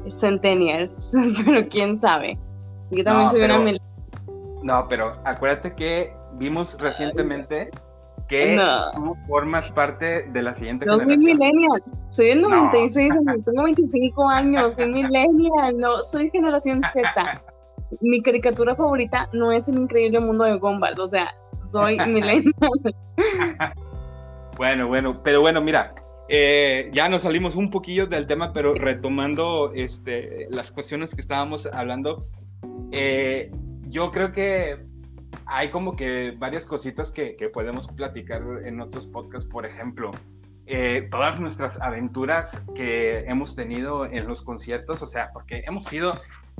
centennials, 0.09 1.13
pero 1.45 1.69
quién 1.69 1.97
sabe. 1.97 2.39
Yo 2.91 3.05
también 3.05 3.31
soy 3.31 3.43
una 3.43 3.79
No, 4.63 4.87
pero 4.89 5.13
acuérdate 5.25 5.75
que 5.75 6.13
vimos 6.35 6.77
recientemente 6.79 7.71
que 8.29 8.59
tú 8.95 9.17
formas 9.29 9.73
parte 9.73 10.29
de 10.31 10.43
la 10.43 10.55
siguiente 10.55 10.87
no 10.87 10.99
soy 10.99 11.17
millennial, 11.19 11.83
soy 12.09 12.29
del 12.29 12.43
96, 12.43 13.15
tengo 13.45 13.65
25 13.65 14.29
años, 14.29 14.75
soy 14.75 14.87
millennial, 14.87 15.79
no 15.79 16.03
soy 16.03 16.31
generación 16.31 16.81
Z. 16.81 17.43
Mi 18.01 18.23
caricatura 18.23 18.75
favorita 18.75 19.29
no 19.33 19.53
es 19.53 19.69
el 19.69 19.77
increíble 19.77 20.19
mundo 20.21 20.45
de 20.45 20.57
Gumball, 20.57 20.99
o 20.99 21.07
sea, 21.07 21.35
soy 21.59 21.99
millennial. 22.07 22.53
bueno, 24.57 24.89
bueno, 24.89 25.21
pero 25.23 25.43
bueno, 25.43 25.61
mira, 25.61 25.95
eh, 26.29 26.91
ya 26.93 27.09
nos 27.09 27.23
salimos 27.23 27.57
un 27.57 27.71
poquillo 27.71 28.07
del 28.07 28.27
tema, 28.27 28.53
pero 28.53 28.75
retomando 28.75 29.73
este, 29.75 30.47
las 30.51 30.73
cuestiones 30.73 31.15
que 31.15 31.21
estábamos 31.21 31.67
hablando, 31.67 32.21
eh, 32.93 33.51
yo 33.89 34.11
creo 34.11 34.33
que 34.33 34.79
hay 35.47 35.71
como 35.71 35.97
que 35.97 36.35
varias 36.39 36.65
cositas 36.65 37.11
que, 37.11 37.37
que, 37.37 37.49
podemos 37.49 37.87
platicar 37.89 38.43
en 38.65 38.81
otros 38.81 39.07
podcasts. 39.07 39.49
Por 39.49 39.67
ejemplo, 39.67 40.11
eh, 40.67 41.09
todas 41.11 41.39
nuestras 41.39 41.81
aventuras 41.83 42.51
que 42.75 43.19
hemos 43.27 43.55
tenido 43.55 44.07
en 44.07 44.27
los 44.27 44.43
conciertos, 44.43 45.03
o 45.03 45.07
sea, 45.07 45.31
porque 45.33 45.63
hemos 45.67 45.93
ido 45.93 46.15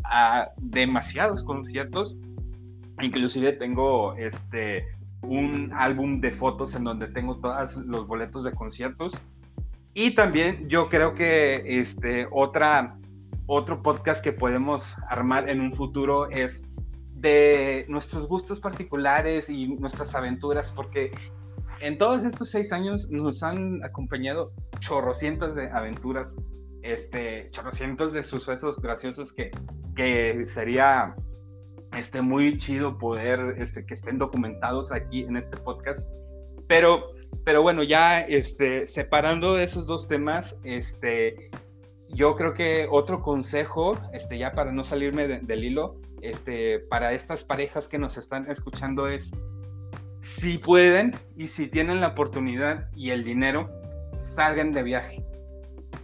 a 0.05 0.51
demasiados 0.59 1.43
conciertos, 1.43 2.17
inclusive 3.01 3.53
tengo 3.53 4.15
este 4.17 4.87
un 5.23 5.73
álbum 5.73 6.21
de 6.21 6.33
fotos 6.33 6.75
en 6.75 6.85
donde 6.85 7.07
tengo 7.09 7.37
todos 7.37 7.77
los 7.77 8.07
boletos 8.07 8.45
de 8.45 8.53
conciertos 8.53 9.15
y 9.95 10.15
también 10.15 10.69
yo 10.69 10.89
creo 10.89 11.15
que 11.15 11.81
este 11.81 12.27
otra 12.31 12.99
otro 13.47 13.83
podcast 13.83 14.23
que 14.23 14.33
podemos 14.33 14.95
armar 15.09 15.49
en 15.49 15.61
un 15.61 15.75
futuro 15.75 16.31
es 16.31 16.65
de 17.15 17.85
nuestros 17.89 18.27
gustos 18.27 18.61
particulares 18.61 19.49
y 19.49 19.69
nuestras 19.69 20.15
aventuras, 20.15 20.73
porque 20.75 21.11
en 21.81 21.99
todos 21.99 22.25
estos 22.25 22.51
seis 22.51 22.73
años 22.73 23.11
nos 23.11 23.43
han 23.43 23.83
acompañado 23.85 24.53
chorrocientos 24.81 25.55
de 25.55 25.71
aventuras, 25.71 26.37
este, 26.83 27.51
chorrocientos 27.51 28.13
de 28.13 28.23
sucesos 28.23 28.81
graciosos 28.81 29.33
que, 29.33 29.51
que 29.95 30.47
sería 30.49 31.15
este, 31.97 32.21
muy 32.21 32.57
chido 32.59 32.99
poder 32.99 33.57
este, 33.59 33.87
que 33.87 33.95
estén 33.95 34.19
documentados 34.19 34.93
aquí 34.93 35.23
en 35.23 35.37
este 35.37 35.57
podcast. 35.59 36.09
Pero, 36.67 37.07
pero 37.45 37.63
bueno, 37.63 37.83
ya 37.83 38.21
este, 38.21 38.87
separando 38.87 39.59
esos 39.59 39.87
dos 39.87 40.09
temas, 40.09 40.57
este, 40.65 41.51
yo 42.09 42.37
creo 42.37 42.55
que 42.55 42.87
otro 42.91 43.21
consejo, 43.21 43.99
este, 44.13 44.39
ya 44.39 44.53
para 44.53 44.73
no 44.73 44.83
salirme 44.83 45.29
del 45.29 45.65
hilo, 45.65 45.97
este, 46.23 46.79
para 46.79 47.13
estas 47.13 47.45
parejas 47.45 47.87
que 47.87 47.99
nos 47.99 48.17
están 48.17 48.51
escuchando 48.51 49.09
es, 49.09 49.31
si 50.23 50.57
pueden 50.57 51.15
y 51.37 51.49
si 51.49 51.69
tienen 51.69 52.01
la 52.01 52.09
oportunidad 52.09 52.89
y 52.97 53.11
el 53.11 53.25
dinero, 53.25 53.69
salgan 54.17 54.73
de 54.73 54.83
viaje. 54.83 55.23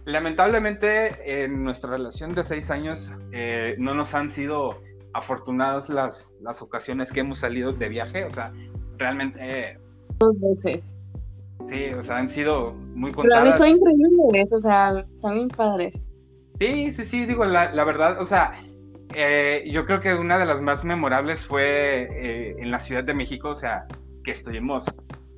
Lamentablemente 0.05 1.43
en 1.43 1.63
nuestra 1.63 1.91
relación 1.91 2.33
de 2.35 2.43
seis 2.43 2.69
años 2.69 3.11
eh, 3.31 3.75
no 3.79 3.95
nos 3.95 4.13
han 4.13 4.29
sido 4.29 4.79
afortunadas 5.13 5.89
las, 5.89 6.31
las 6.39 6.61
ocasiones 6.61 7.11
que 7.11 7.21
hemos 7.21 7.39
salido 7.39 7.73
de 7.73 7.89
viaje, 7.89 8.25
o 8.25 8.29
sea, 8.29 8.51
realmente... 8.97 9.79
Dos 10.19 10.39
veces. 10.39 10.95
Sí, 11.67 11.85
o 11.97 12.03
sea, 12.03 12.17
han 12.17 12.29
sido 12.29 12.73
muy 12.95 13.11
contadas. 13.11 13.43
Pero 13.43 13.57
son 13.57 13.67
increíbles, 13.67 14.53
o 14.53 14.59
sea, 14.59 15.05
son 15.15 15.35
bien 15.35 15.47
padres. 15.49 16.01
Sí, 16.59 16.91
sí, 16.91 17.05
sí, 17.05 17.25
digo, 17.25 17.45
la, 17.45 17.71
la 17.71 17.83
verdad, 17.83 18.21
o 18.21 18.25
sea, 18.25 18.53
eh, 19.15 19.63
yo 19.71 19.85
creo 19.85 19.99
que 19.99 20.13
una 20.13 20.37
de 20.37 20.45
las 20.45 20.61
más 20.61 20.83
memorables 20.83 21.45
fue 21.45 22.07
eh, 22.11 22.55
en 22.59 22.71
la 22.71 22.79
Ciudad 22.79 23.03
de 23.03 23.13
México, 23.13 23.49
o 23.49 23.55
sea, 23.55 23.85
que 24.23 24.31
estuvimos 24.31 24.85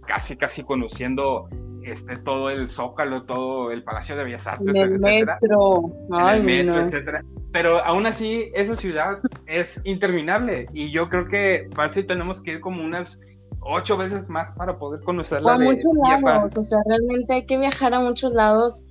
casi, 0.06 0.36
casi 0.36 0.64
conociendo 0.64 1.48
este, 1.84 2.18
todo 2.18 2.50
el 2.50 2.70
Zócalo, 2.70 3.24
todo 3.24 3.72
el 3.72 3.84
Palacio 3.84 4.16
de 4.16 4.24
Bellas 4.26 4.48
Artes, 4.48 4.76
el 4.76 5.00
metro, 5.00 5.92
el 6.30 6.44
metro, 6.44 6.80
etcétera. 6.80 7.24
Pero 7.52 7.84
aún 7.84 8.06
así, 8.06 8.52
esa 8.54 8.76
ciudad 8.76 9.20
es 9.46 9.80
interminable 9.84 10.68
y 10.74 10.92
yo 10.92 11.10
creo 11.10 11.28
que 11.28 11.70
fácil 11.74 12.06
tenemos 12.08 12.42
que 12.42 12.54
ir 12.54 12.62
como 12.62 12.84
unas 12.84 13.20
ocho 13.66 13.98
veces 13.98 14.30
más 14.30 14.52
para 14.52 14.78
poder 14.78 15.02
conocerla. 15.02 15.54
A 15.54 15.58
muchos 15.60 15.92
lados, 16.22 16.58
o 16.58 16.64
sea, 16.64 16.80
realmente 16.86 17.34
hay 17.34 17.46
que 17.46 17.58
viajar 17.58 17.94
a 17.94 18.00
muchos 18.00 18.34
lados 18.34 18.84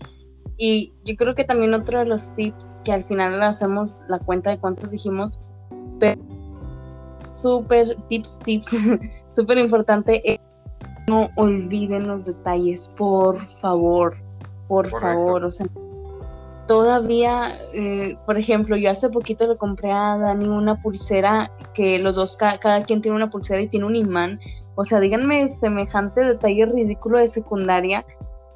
y 0.56 0.94
yo 1.04 1.16
creo 1.16 1.35
que 1.35 1.44
también 1.44 1.74
otro 1.74 1.98
de 1.98 2.04
los 2.04 2.35
tips 2.35 2.80
que 2.85 2.92
al 2.92 3.04
final 3.04 3.42
hacemos 3.42 4.00
la 4.08 4.18
cuenta 4.18 4.50
de 4.50 4.58
cuántos 4.58 4.90
dijimos, 4.90 5.40
pero 5.98 6.20
súper 7.18 7.96
tips, 8.08 8.38
tips, 8.40 8.76
súper 9.30 9.58
importante 9.58 10.22
es 10.24 10.40
no 11.08 11.30
olviden 11.37 12.06
los 12.06 12.24
detalles, 12.24 12.88
por 12.96 13.44
favor, 13.61 14.16
por 14.68 14.88
favor, 14.88 15.44
o 15.44 15.50
sea, 15.50 15.66
todavía, 16.68 17.58
eh, 17.74 18.16
por 18.24 18.38
ejemplo, 18.38 18.76
yo 18.76 18.90
hace 18.90 19.08
poquito 19.08 19.46
le 19.46 19.56
compré 19.56 19.90
a 19.90 20.16
Dani 20.16 20.46
una 20.46 20.80
pulsera 20.80 21.50
que 21.74 21.98
los 21.98 22.14
dos, 22.14 22.37
cada 22.37 22.82
quien 22.85 23.02
tiene 23.02 23.16
una 23.16 23.30
pulsera 23.30 23.61
y 23.61 23.68
tiene 23.68 23.87
un 23.87 23.96
imán, 23.96 24.40
o 24.74 24.85
sea, 24.85 25.00
díganme 25.00 25.48
semejante 25.48 26.22
detalle 26.22 26.66
ridículo 26.66 27.18
de 27.18 27.28
secundaria, 27.28 28.04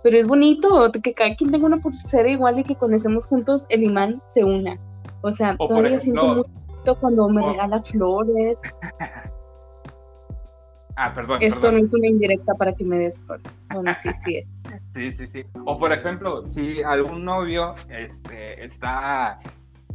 pero 0.02 0.18
es 0.18 0.26
bonito 0.26 0.90
que 1.02 1.14
cada 1.14 1.35
quien 1.35 1.50
tenga 1.50 1.66
una 1.66 1.79
pulsera 1.79 2.29
igual 2.29 2.59
y 2.59 2.64
que 2.64 2.76
cuando 2.76 2.96
estemos 2.96 3.26
juntos 3.26 3.66
el 3.68 3.83
imán 3.83 4.20
se 4.24 4.44
una. 4.44 4.79
O 5.22 5.31
sea, 5.31 5.57
todavía 5.57 5.98
siento 5.98 6.37
mucho 6.37 7.00
cuando 7.00 7.29
me 7.29 7.44
regala 7.44 7.83
flores. 7.83 8.62
ah, 10.96 11.12
perdón. 11.14 11.38
Esto 11.40 11.72
no 11.72 11.79
es 11.79 11.92
una 11.92 12.07
indirecta 12.07 12.55
para 12.55 12.72
que 12.72 12.85
me 12.85 12.98
des 12.98 13.18
flores. 13.20 13.64
Bueno, 13.72 13.92
sí, 13.94 14.11
sí 14.24 14.37
es. 14.37 14.55
sí, 14.94 15.12
sí, 15.12 15.26
sí. 15.33 15.44
O 15.64 15.79
por 15.79 15.92
ejemplo, 15.92 16.46
si 16.46 16.83
algún 16.83 17.24
novio 17.24 17.74
este, 17.90 18.64
está, 18.64 19.40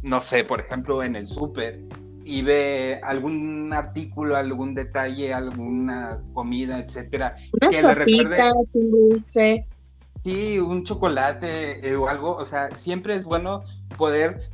no 0.02 0.20
sé, 0.20 0.44
por 0.44 0.60
ejemplo, 0.60 1.02
en 1.02 1.16
el 1.16 1.26
súper 1.26 1.80
y 2.24 2.42
ve 2.42 3.00
algún 3.02 3.72
artículo, 3.72 4.36
algún 4.36 4.74
detalle, 4.74 5.32
alguna 5.32 6.20
comida, 6.32 6.78
etcétera, 6.78 7.36
que 7.70 7.82
le 7.82 7.94
recuerde 7.94 8.52
un 8.74 8.90
dulce. 8.90 9.66
Sí, 10.24 10.58
un 10.58 10.84
chocolate 10.84 11.86
eh, 11.86 11.96
o 11.96 12.08
algo, 12.08 12.36
o 12.36 12.44
sea, 12.44 12.70
siempre 12.76 13.16
es 13.16 13.24
bueno 13.24 13.64
poder 13.96 14.50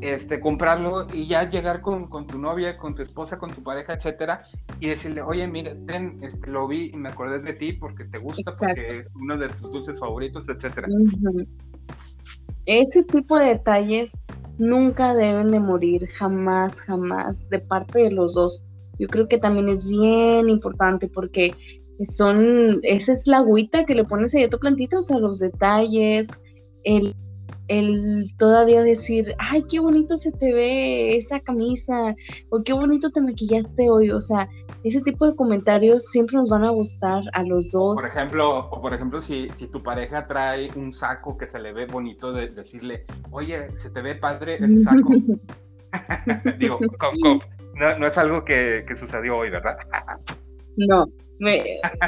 este, 0.00 0.40
comprarlo 0.40 1.06
y 1.12 1.26
ya 1.26 1.48
llegar 1.48 1.80
con, 1.80 2.08
tu 2.26 2.38
novia, 2.38 2.76
con 2.76 2.94
tu 2.94 3.02
esposa, 3.02 3.38
con 3.38 3.50
tu 3.50 3.62
pareja, 3.62 3.94
etcétera, 3.94 4.44
y 4.78 4.88
decirle, 4.88 5.22
oye, 5.22 5.46
mira, 5.46 5.74
ten, 5.86 6.18
este, 6.22 6.50
lo 6.50 6.66
vi 6.66 6.90
y 6.92 6.96
me 6.96 7.10
acordé 7.10 7.40
de 7.40 7.52
ti 7.52 7.72
porque 7.72 8.04
te 8.04 8.18
gusta, 8.18 8.50
porque 8.58 9.00
es 9.00 9.06
uno 9.14 9.38
de 9.38 9.48
tus 9.48 9.72
dulces 9.72 9.98
favoritos, 9.98 10.48
etcétera. 10.48 10.88
Ese 12.66 13.04
tipo 13.04 13.38
de 13.38 13.46
detalles 13.46 14.16
nunca 14.58 15.14
deben 15.14 15.50
de 15.50 15.60
morir, 15.60 16.06
jamás, 16.08 16.80
jamás, 16.80 17.48
de 17.48 17.58
parte 17.58 18.00
de 18.00 18.10
los 18.10 18.34
dos. 18.34 18.62
Yo 18.98 19.08
creo 19.08 19.28
que 19.28 19.38
también 19.38 19.68
es 19.68 19.88
bien 19.88 20.48
importante 20.48 21.08
porque 21.08 21.54
son, 22.04 22.80
esa 22.82 23.12
es 23.12 23.26
la 23.26 23.38
agüita 23.38 23.84
que 23.84 23.94
le 23.94 24.04
pones 24.04 24.34
ahí 24.34 24.44
a 24.44 24.50
tu 24.50 24.58
plantita, 24.58 24.98
o 24.98 25.02
sea, 25.02 25.18
los 25.18 25.38
detalles, 25.38 26.28
el, 26.84 27.14
el 27.70 28.34
todavía 28.36 28.82
decir, 28.82 29.32
ay, 29.38 29.64
qué 29.70 29.78
bonito 29.78 30.16
se 30.16 30.32
te 30.32 30.52
ve 30.52 31.16
esa 31.16 31.38
camisa, 31.38 32.16
o 32.48 32.64
qué 32.64 32.72
bonito 32.72 33.10
te 33.10 33.20
maquillaste 33.20 33.88
hoy, 33.88 34.10
o 34.10 34.20
sea, 34.20 34.48
ese 34.82 35.00
tipo 35.02 35.24
de 35.24 35.36
comentarios 35.36 36.06
siempre 36.06 36.36
nos 36.36 36.48
van 36.48 36.64
a 36.64 36.70
gustar 36.70 37.22
a 37.32 37.44
los 37.44 37.70
dos. 37.70 38.00
Por 38.00 38.10
ejemplo, 38.10 38.58
o 38.70 38.80
por 38.80 38.92
ejemplo, 38.92 39.20
si, 39.20 39.48
si 39.50 39.68
tu 39.68 39.84
pareja 39.84 40.26
trae 40.26 40.68
un 40.74 40.92
saco 40.92 41.38
que 41.38 41.46
se 41.46 41.60
le 41.60 41.72
ve 41.72 41.86
bonito, 41.86 42.32
de 42.32 42.48
decirle, 42.48 43.04
oye, 43.30 43.74
se 43.76 43.90
te 43.90 44.02
ve 44.02 44.16
padre 44.16 44.56
ese 44.56 44.82
saco. 44.82 45.10
Digo, 46.58 46.78
no, 47.74 47.98
no, 47.98 48.06
es 48.06 48.18
algo 48.18 48.44
que, 48.44 48.84
que 48.86 48.96
sucedió 48.96 49.38
hoy, 49.38 49.50
¿verdad? 49.50 49.76
no, 50.76 51.06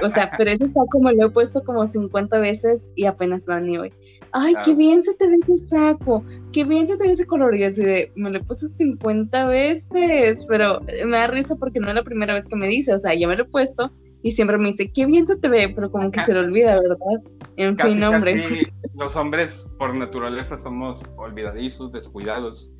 o 0.03 0.11
sea, 0.11 0.31
pero 0.37 0.51
ese 0.51 0.66
saco 0.68 1.01
me 1.01 1.14
lo 1.14 1.27
he 1.27 1.31
puesto 1.31 1.62
como 1.62 1.87
50 1.87 2.38
veces 2.38 2.90
y 2.96 3.07
apenas 3.07 3.46
van 3.46 3.66
ni 3.66 3.79
hoy. 3.79 3.92
Ay, 4.33 4.55
qué 4.64 4.75
bien 4.75 5.03
se 5.03 5.14
te 5.14 5.27
ve 5.27 5.37
ese 5.42 5.57
saco, 5.57 6.25
qué 6.53 6.64
bien 6.64 6.87
se 6.87 6.97
te 6.97 7.05
ve 7.05 7.12
ese 7.12 7.27
color. 7.27 7.55
Y 7.55 7.64
así 7.64 7.83
de, 7.83 8.12
me 8.16 8.31
lo 8.31 8.38
he 8.38 8.42
puesto 8.42 8.66
50 8.66 9.47
veces, 9.47 10.47
pero 10.47 10.81
me 11.07 11.16
da 11.16 11.27
risa 11.27 11.57
porque 11.57 11.81
no 11.81 11.88
es 11.88 11.95
la 11.95 12.03
primera 12.03 12.35
vez 12.35 12.47
que 12.47 12.57
me 12.57 12.68
dice, 12.68 12.95
o 12.95 12.99
sea, 12.99 13.14
ya 13.14 13.29
me 13.29 13.37
lo 13.37 13.45
he 13.45 13.49
puesto 13.49 13.92
y 14.23 14.31
siempre 14.31 14.57
me 14.57 14.68
dice, 14.68 14.90
qué 14.92 15.05
bien 15.05 15.27
se 15.27 15.37
te 15.37 15.49
ve, 15.49 15.73
pero 15.75 15.90
como 15.90 16.11
que 16.11 16.21
se 16.21 16.33
le 16.33 16.40
olvida, 16.40 16.81
¿verdad? 16.81 16.97
En 17.57 17.77
fin, 17.77 18.03
hombres. 18.03 18.42
los 18.95 19.16
hombres 19.16 19.66
por 19.79 19.95
naturaleza 19.95 20.57
somos 20.57 21.03
olvidadizos, 21.16 21.92
descuidados. 21.92 22.71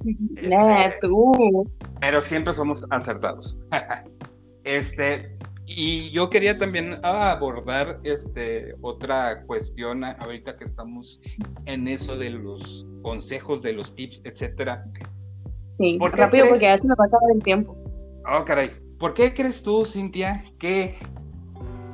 Nada, 0.41 0.87
este, 0.87 1.09
tú. 1.09 1.69
Pero 2.01 2.21
siempre 2.21 2.55
somos 2.55 2.87
acertados. 2.91 3.59
este, 4.65 5.37
y 5.77 6.11
yo 6.11 6.31
quería 6.31 6.59
también 6.59 6.99
abordar 7.05 8.01
este, 8.05 8.75
otra 8.81 9.45
cuestión 9.45 10.05
ahorita 10.05 10.57
que 10.57 10.65
estamos 10.65 11.21
en 11.67 11.89
eso 11.89 12.17
de 12.17 12.31
los 12.31 12.87
consejos, 13.03 13.63
de 13.63 13.73
los 13.73 13.95
tips, 13.95 14.23
etcétera. 14.25 14.85
Sí, 15.65 15.99
rápido 16.01 16.47
porque 16.49 16.63
ya 16.65 16.79
se 16.79 16.87
nos 16.87 16.99
va 16.99 17.05
a 17.05 17.07
acabar 17.07 17.31
el 17.35 17.43
tiempo. 17.43 17.77
Oh, 18.27 18.45
caray. 18.45 18.71
¿Por 18.99 19.15
qué 19.15 19.35
crees 19.35 19.63
tú, 19.63 19.85
Cintia, 19.85 20.45
que 20.59 20.95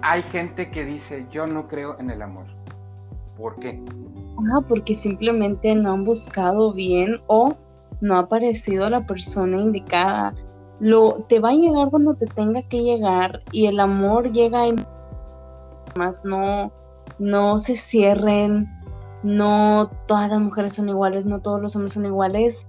hay 0.02 0.22
gente 0.24 0.70
que 0.70 0.84
dice 0.84 1.26
yo 1.30 1.46
no 1.46 1.66
creo 1.66 1.98
en 1.98 2.10
el 2.10 2.22
amor? 2.22 2.46
¿Por 3.36 3.58
qué? 3.60 3.82
Ah, 4.52 4.60
porque 4.68 4.94
simplemente 4.94 5.74
no 5.74 5.92
han 5.92 6.04
buscado 6.04 6.72
bien 6.72 7.20
o 7.26 7.56
no 8.00 8.16
ha 8.16 8.20
aparecido 8.20 8.88
la 8.90 9.06
persona 9.06 9.58
indicada 9.58 10.34
lo 10.80 11.24
te 11.28 11.40
va 11.40 11.50
a 11.50 11.54
llegar 11.54 11.90
cuando 11.90 12.14
te 12.14 12.26
tenga 12.26 12.62
que 12.62 12.82
llegar 12.82 13.42
y 13.52 13.66
el 13.66 13.80
amor 13.80 14.32
llega 14.32 14.66
en 14.66 14.76
más 15.96 16.24
no 16.24 16.72
no 17.18 17.58
se 17.58 17.76
cierren 17.76 18.68
no 19.22 19.90
todas 20.06 20.30
las 20.30 20.40
mujeres 20.40 20.74
son 20.74 20.88
iguales 20.88 21.26
no 21.26 21.40
todos 21.40 21.60
los 21.60 21.74
hombres 21.74 21.94
son 21.94 22.06
iguales 22.06 22.66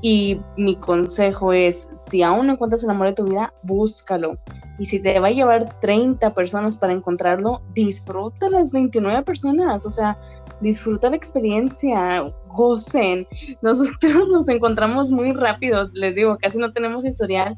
Y 0.00 0.40
mi 0.56 0.76
consejo 0.76 1.52
es, 1.52 1.88
si 1.96 2.22
aún 2.22 2.46
no 2.46 2.52
encuentras 2.52 2.84
el 2.84 2.90
amor 2.90 3.08
de 3.08 3.14
tu 3.14 3.24
vida, 3.24 3.52
búscalo. 3.64 4.38
Y 4.78 4.86
si 4.86 5.02
te 5.02 5.18
va 5.18 5.26
a 5.28 5.32
llevar 5.32 5.80
30 5.80 6.34
personas 6.34 6.78
para 6.78 6.92
encontrarlo, 6.92 7.62
disfruta 7.74 8.48
las 8.48 8.70
29 8.70 9.22
personas. 9.24 9.84
O 9.86 9.90
sea, 9.90 10.16
disfruta 10.60 11.10
la 11.10 11.16
experiencia, 11.16 12.22
gocen. 12.48 13.26
Nosotros 13.62 14.28
nos 14.32 14.48
encontramos 14.48 15.10
muy 15.10 15.32
rápido, 15.32 15.90
les 15.92 16.14
digo, 16.14 16.36
casi 16.40 16.58
no 16.58 16.72
tenemos 16.72 17.04
historial, 17.04 17.56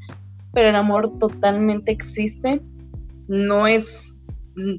pero 0.52 0.68
el 0.68 0.76
amor 0.76 1.18
totalmente 1.18 1.92
existe. 1.92 2.60
No 3.28 3.66
es 3.66 4.16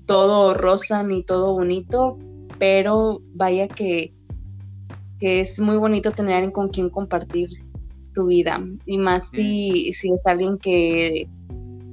todo 0.05 0.53
rosa 0.53 1.03
ni 1.03 1.23
todo 1.23 1.53
bonito, 1.53 2.17
pero 2.60 3.21
vaya 3.34 3.67
que, 3.67 4.13
que 5.19 5.39
es 5.39 5.60
muy 5.60 5.77
bonito 5.77 6.12
tener 6.12 6.36
alguien 6.36 6.51
con 6.51 6.69
quien 6.69 6.89
compartir 6.89 7.49
tu 8.13 8.25
vida. 8.25 8.62
Y 8.86 8.97
más 8.97 9.29
si, 9.29 9.91
si 9.93 10.12
es 10.12 10.27
alguien 10.27 10.57
que 10.57 11.27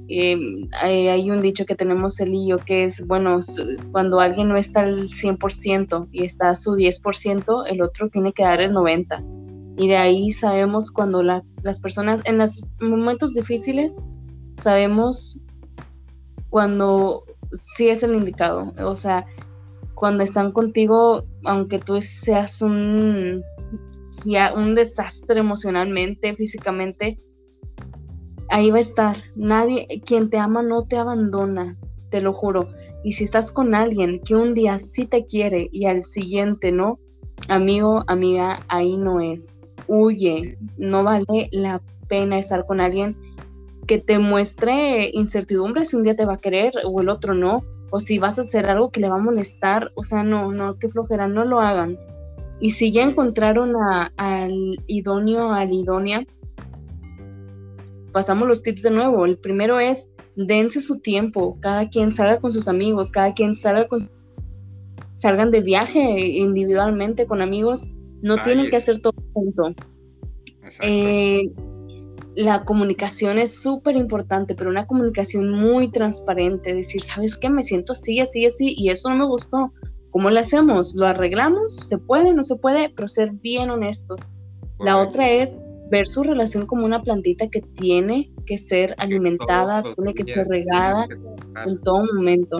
em, 0.09 0.67
hay 0.73 1.29
un 1.29 1.41
dicho 1.41 1.65
que 1.65 1.75
tenemos 1.75 2.19
él 2.19 2.33
y 2.33 2.49
que 2.65 2.85
es, 2.85 3.05
bueno, 3.07 3.41
cuando 3.91 4.19
alguien 4.19 4.49
no 4.49 4.57
está 4.57 4.81
al 4.81 5.07
100% 5.07 6.07
y 6.11 6.25
está 6.25 6.49
a 6.49 6.55
su 6.55 6.75
10%, 6.75 7.65
el 7.67 7.81
otro 7.81 8.09
tiene 8.09 8.33
que 8.33 8.43
dar 8.43 8.59
el 8.61 8.73
90%. 8.73 9.39
Y 9.77 9.87
de 9.87 9.95
ahí 9.95 10.31
sabemos 10.31 10.91
cuando 10.91 11.23
las 11.23 11.79
personas, 11.79 12.21
en 12.25 12.37
los 12.37 12.61
momentos 12.81 13.33
difíciles, 13.33 14.03
sabemos 14.51 15.39
cuando 16.49 17.23
sí 17.53 17.89
es 17.89 18.03
el 18.03 18.15
indicado. 18.15 18.73
O 18.83 18.95
sea, 18.95 19.25
cuando 19.95 20.23
están 20.23 20.51
contigo, 20.51 21.23
aunque 21.45 21.79
tú 21.79 22.01
seas 22.01 22.61
un, 22.61 23.41
ya, 24.25 24.53
un 24.53 24.75
desastre 24.75 25.39
emocionalmente, 25.39 26.35
físicamente, 26.35 27.19
ahí 28.49 28.71
va 28.71 28.77
a 28.77 28.81
estar. 28.81 29.17
Nadie, 29.35 29.87
quien 30.05 30.29
te 30.29 30.37
ama 30.37 30.61
no 30.61 30.85
te 30.85 30.97
abandona, 30.97 31.77
te 32.09 32.21
lo 32.21 32.33
juro. 32.33 32.69
Y 33.03 33.13
si 33.13 33.23
estás 33.23 33.51
con 33.51 33.75
alguien 33.75 34.19
que 34.19 34.35
un 34.35 34.53
día 34.53 34.77
sí 34.79 35.05
te 35.05 35.25
quiere 35.25 35.69
y 35.71 35.85
al 35.85 36.03
siguiente 36.03 36.71
no, 36.71 36.99
amigo, 37.47 38.03
amiga, 38.07 38.59
ahí 38.67 38.97
no 38.97 39.21
es 39.21 39.61
huye, 39.89 40.57
no 40.77 41.03
vale 41.03 41.49
la 41.51 41.81
pena 42.07 42.39
estar 42.39 42.65
con 42.65 42.79
alguien 42.79 43.17
que 43.87 43.97
te 43.97 44.19
muestre 44.19 45.09
incertidumbre 45.13 45.85
si 45.85 45.95
un 45.95 46.03
día 46.03 46.15
te 46.15 46.25
va 46.25 46.33
a 46.33 46.37
querer 46.37 46.73
o 46.85 47.01
el 47.01 47.09
otro 47.09 47.33
no, 47.33 47.63
o 47.89 47.99
si 47.99 48.19
vas 48.19 48.37
a 48.37 48.43
hacer 48.43 48.67
algo 48.67 48.91
que 48.91 48.99
le 48.99 49.09
va 49.09 49.15
a 49.15 49.19
molestar, 49.19 49.91
o 49.95 50.03
sea, 50.03 50.23
no, 50.23 50.51
no, 50.51 50.77
qué 50.77 50.89
flojera, 50.89 51.27
no 51.27 51.43
lo 51.43 51.59
hagan. 51.59 51.97
Y 52.61 52.71
si 52.71 52.91
ya 52.91 53.01
encontraron 53.01 53.73
al 54.17 54.77
idóneo, 54.85 55.51
a 55.51 55.65
la 55.65 55.73
idónea, 55.73 56.25
pasamos 58.11 58.47
los 58.47 58.63
tips 58.63 58.83
de 58.83 58.91
nuevo. 58.91 59.25
El 59.25 59.37
primero 59.37 59.79
es, 59.79 60.07
dense 60.35 60.81
su 60.81 60.99
tiempo, 61.01 61.57
cada 61.61 61.89
quien 61.89 62.11
salga 62.11 62.39
con 62.39 62.53
sus 62.53 62.67
amigos, 62.67 63.11
cada 63.11 63.33
quien 63.33 63.53
salga 63.53 63.87
con 63.87 64.09
salgan 65.13 65.51
de 65.51 65.59
viaje 65.59 65.99
individualmente 66.27 67.25
con 67.25 67.41
amigos 67.41 67.89
no 68.21 68.41
tienen 68.43 68.69
que 68.69 68.77
hacer 68.77 68.99
todo 68.99 69.13
junto. 69.33 69.73
Eh, 70.81 71.51
la 72.35 72.63
comunicación 72.63 73.37
es 73.37 73.61
súper 73.61 73.97
importante, 73.97 74.55
pero 74.55 74.69
una 74.69 74.87
comunicación 74.87 75.49
muy 75.51 75.89
transparente, 75.89 76.73
decir, 76.73 77.01
¿sabes 77.01 77.37
qué? 77.37 77.49
Me 77.49 77.63
siento 77.63 77.93
así, 77.93 78.19
así, 78.19 78.45
así, 78.45 78.75
y 78.77 78.89
eso 78.89 79.09
no 79.09 79.17
me 79.17 79.25
gustó. 79.25 79.73
¿Cómo 80.11 80.29
lo 80.29 80.39
hacemos? 80.39 80.93
¿Lo 80.95 81.05
arreglamos? 81.05 81.75
¿Se 81.75 81.97
puede? 81.97 82.33
¿No 82.33 82.43
se 82.43 82.55
puede? 82.55 82.89
Pero 82.89 83.07
ser 83.07 83.31
bien 83.31 83.69
honestos. 83.69 84.31
La 84.79 84.97
otra 84.97 85.29
es 85.29 85.61
ver 85.89 86.07
su 86.07 86.23
relación 86.23 86.65
como 86.65 86.85
una 86.85 87.01
plantita 87.01 87.47
que 87.47 87.61
tiene 87.61 88.31
que 88.45 88.57
ser 88.57 88.95
alimentada, 88.97 89.83
tiene 89.95 90.13
que 90.13 90.31
ser 90.31 90.47
regada 90.47 91.07
en 91.65 91.81
todo 91.81 92.05
momento. 92.13 92.59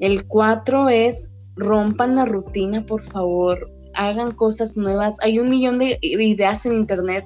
El 0.00 0.26
cuatro 0.26 0.88
es 0.88 1.30
rompan 1.56 2.14
la 2.14 2.24
rutina, 2.24 2.86
por 2.86 3.02
favor 3.02 3.68
hagan 3.94 4.30
cosas 4.32 4.76
nuevas. 4.76 5.18
Hay 5.20 5.38
un 5.38 5.50
millón 5.50 5.78
de 5.78 5.98
ideas 6.02 6.64
en 6.66 6.74
internet 6.74 7.24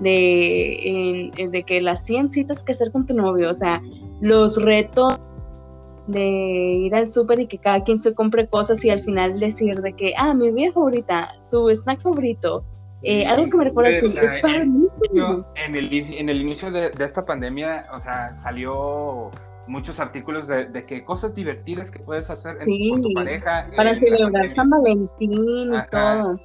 de, 0.00 1.30
de 1.50 1.62
que 1.62 1.80
las 1.80 2.04
100 2.04 2.28
citas 2.30 2.62
que 2.62 2.72
hacer 2.72 2.90
con 2.90 3.06
tu 3.06 3.14
novio, 3.14 3.50
o 3.50 3.54
sea, 3.54 3.82
los 4.20 4.60
retos 4.62 5.18
de 6.06 6.22
ir 6.22 6.94
al 6.94 7.08
súper 7.08 7.40
y 7.40 7.46
que 7.46 7.58
cada 7.58 7.82
quien 7.84 7.98
se 7.98 8.14
compre 8.14 8.46
cosas 8.48 8.84
y 8.84 8.90
al 8.90 9.00
final 9.00 9.40
decir 9.40 9.80
de 9.80 9.94
que, 9.94 10.14
ah, 10.16 10.34
mi 10.34 10.50
vida 10.50 10.72
favorita, 10.72 11.34
tu 11.50 11.70
snack 11.70 12.02
favorito, 12.02 12.64
eh, 13.04 13.26
algo 13.26 13.50
que 13.50 13.56
me 13.56 13.64
recuerda 13.64 14.00
que 14.00 14.06
es 14.06 14.36
para 14.38 14.62
En 14.62 15.74
el, 15.74 15.92
en 15.92 16.28
el 16.28 16.40
inicio 16.40 16.70
de, 16.70 16.90
de, 16.90 17.04
esta 17.04 17.24
pandemia, 17.24 17.86
o 17.92 18.00
sea, 18.00 18.34
salió 18.36 19.30
muchos 19.66 20.00
artículos 20.00 20.46
de, 20.46 20.66
de 20.66 20.84
que 20.84 21.04
cosas 21.04 21.34
divertidas 21.34 21.90
que 21.90 21.98
puedes 21.98 22.30
hacer 22.30 22.52
con 22.90 23.02
tu 23.02 23.12
pareja. 23.14 23.68
Para 23.76 23.94
celebrar 23.94 24.50
San 24.50 24.70
Valentín 24.70 25.74
y 25.74 25.90
todo. 25.90 26.40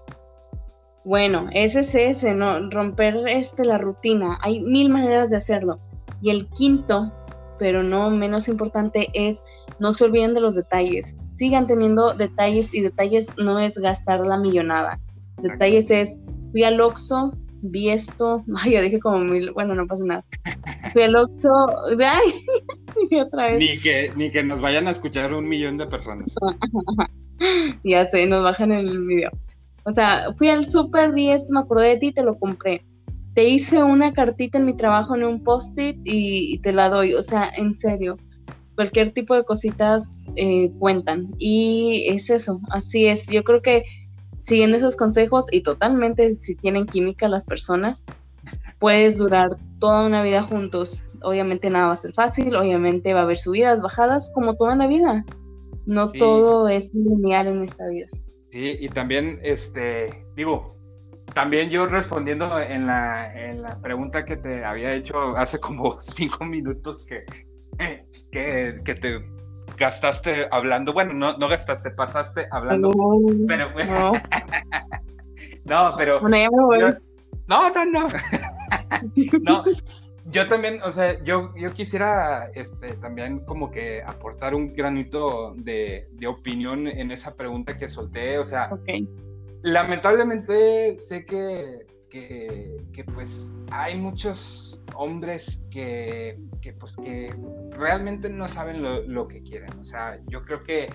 Bueno, 1.06 1.48
ese 1.52 1.80
es 1.80 1.96
ese, 1.96 2.34
¿no? 2.34 2.70
Romper 2.70 3.16
este, 3.28 3.66
la 3.66 3.78
rutina. 3.78 4.38
Hay 4.42 4.60
mil 4.62 4.90
maneras 4.90 5.30
de 5.30 5.38
hacerlo. 5.38 5.80
Y 6.22 6.30
el 6.30 6.48
quinto, 6.50 7.12
pero 7.58 7.84
no 7.84 8.10
menos 8.10 8.48
importante, 8.48 9.08
es 9.14 9.44
no 9.80 9.94
se 9.94 10.04
olviden 10.04 10.34
de 10.34 10.42
los 10.42 10.56
detalles. 10.56 11.16
Sigan 11.20 11.68
teniendo 11.68 12.14
detalles 12.14 12.74
y 12.74 12.82
detalles 12.82 13.34
no 13.38 13.60
es 13.60 13.78
gastar 13.78 14.26
la 14.28 14.38
millonada. 14.38 15.00
Detalles 15.38 15.90
es, 15.90 16.22
fui 16.52 16.64
al 16.64 16.80
Oxxo, 16.82 17.34
vi 17.62 17.90
esto, 17.90 18.44
ay, 18.58 18.74
ya 18.74 18.82
dije 18.82 19.00
como 19.00 19.20
mil, 19.20 19.52
bueno, 19.52 19.76
no 19.76 19.88
pasa 19.88 20.04
nada. 20.04 20.26
Fui 20.94 21.04
al 21.04 21.16
Oxxo, 21.16 21.50
ay, 22.00 22.46
y 23.12 23.20
otra 23.20 23.52
vez. 23.52 23.60
Ni 23.60 23.78
que, 23.80 24.12
ni 24.16 24.32
que 24.32 24.44
nos 24.44 24.62
vayan 24.62 24.88
a 24.88 24.92
escuchar 24.92 25.34
un 25.34 25.48
millón 25.48 25.78
de 25.78 25.88
personas. 25.88 26.28
ya 27.84 28.08
sé, 28.08 28.26
nos 28.26 28.44
bajan 28.44 28.72
el 28.72 29.06
video. 29.06 29.32
O 29.84 29.92
sea, 29.92 30.34
fui 30.38 30.50
al 30.50 30.70
super, 30.70 31.12
vi 31.14 31.30
esto, 31.30 31.54
me 31.54 31.62
acordé 31.62 31.90
de 31.90 31.98
ti, 31.98 32.12
te 32.12 32.24
lo 32.24 32.38
compré. 32.38 32.84
Te 33.34 33.46
hice 33.48 33.84
una 33.84 34.14
cartita 34.14 34.58
en 34.58 34.66
mi 34.66 34.74
trabajo 34.74 35.16
en 35.16 35.24
un 35.24 35.44
post-it 35.44 35.98
y, 36.04 36.60
te 36.60 36.74
la 36.74 36.90
doy. 36.90 37.14
O 37.14 37.22
sea, 37.22 37.50
en 37.56 37.74
serio, 37.74 38.18
cualquier 38.76 39.12
tipo 39.12 39.34
de 39.36 39.44
cositas 39.46 40.30
eh, 40.36 40.72
cuentan. 40.80 41.30
Y 41.38 42.06
es 42.08 42.30
eso, 42.30 42.60
así 42.70 43.08
es. 43.08 43.28
Yo 43.28 43.44
creo 43.44 43.62
que 43.62 43.84
siguiendo 44.40 44.78
esos 44.78 44.96
consejos 44.96 45.46
y 45.52 45.62
totalmente 45.62 46.34
si 46.34 46.56
tienen 46.56 46.86
química 46.86 47.28
las 47.28 47.44
personas, 47.44 48.06
puedes 48.80 49.18
durar 49.18 49.58
toda 49.80 50.06
una 50.06 50.24
vida 50.24 50.42
juntos. 50.42 51.04
Obviamente 51.22 51.70
nada 51.70 51.88
va 51.88 51.94
a 51.94 51.98
ser 51.98 52.14
fácil, 52.14 52.56
obviamente 52.56 53.14
va 53.14 53.22
a 53.22 53.24
haber 53.24 53.38
subidas, 53.38 53.82
bajadas, 53.82 54.32
como 54.34 54.56
toda 54.56 54.76
la 54.76 54.88
vida. 54.88 55.26
No 55.86 56.12
todo 56.12 56.68
es 56.70 56.94
lineal 56.94 57.48
en 57.48 57.64
esta 57.64 57.88
vida. 57.88 58.08
Sí, 58.52 58.78
y 58.80 58.90
también, 58.90 59.40
este, 59.44 60.26
digo, 60.36 60.76
también 61.34 61.70
yo 61.70 61.86
respondiendo 61.86 62.60
en 62.60 62.88
la, 62.88 63.34
en 63.34 63.62
la 63.62 63.80
pregunta 63.82 64.26
que 64.26 64.38
te 64.38 64.64
había 64.64 64.94
hecho 64.94 65.36
hace 65.38 65.60
como 65.60 66.00
cinco 66.02 66.46
minutos 66.46 67.06
que, 67.06 67.26
que, 68.32 68.82
que 68.84 68.96
te 68.96 69.39
gastaste 69.78 70.48
hablando, 70.52 70.94
bueno, 70.94 71.14
no, 71.14 71.38
no 71.38 71.48
gastaste, 71.48 71.92
pasaste 71.92 72.48
hablando, 72.52 72.92
no, 72.92 73.46
pero 73.48 73.70
no. 73.86 74.14
no, 75.66 75.94
pero 75.98 76.22
no, 76.22 76.30
no, 77.48 77.86
no, 77.86 78.08
no, 79.42 79.64
yo 80.26 80.46
también, 80.48 80.82
o 80.84 80.92
sea, 80.92 81.22
yo, 81.24 81.52
yo 81.56 81.72
quisiera 81.72 82.52
este, 82.54 82.94
también 82.98 83.40
como 83.46 83.72
que 83.72 84.04
aportar 84.06 84.54
un 84.54 84.74
granito 84.74 85.54
de, 85.56 86.08
de 86.12 86.28
opinión 86.28 86.88
en 86.88 87.12
esa 87.12 87.36
pregunta 87.36 87.76
que 87.76 87.88
solté, 87.88 88.38
o 88.38 88.46
sea, 88.46 88.70
lamentablemente 89.64 91.00
sé 91.00 91.26
que, 91.26 91.86
que, 92.10 92.78
que 92.94 93.04
pues 93.06 93.52
hay 93.72 93.98
muchos 93.98 94.69
hombres 94.96 95.62
que, 95.72 96.38
que, 96.62 96.74
pues, 96.74 96.96
que 96.98 97.34
realmente 97.72 98.30
no 98.30 98.48
saben 98.48 98.82
lo, 99.14 99.28
que 99.28 99.42
quieren. 99.44 99.70
O 99.80 99.86
sea, 99.86 100.20
yo 100.28 100.44
creo 100.44 100.60
que, 100.60 100.88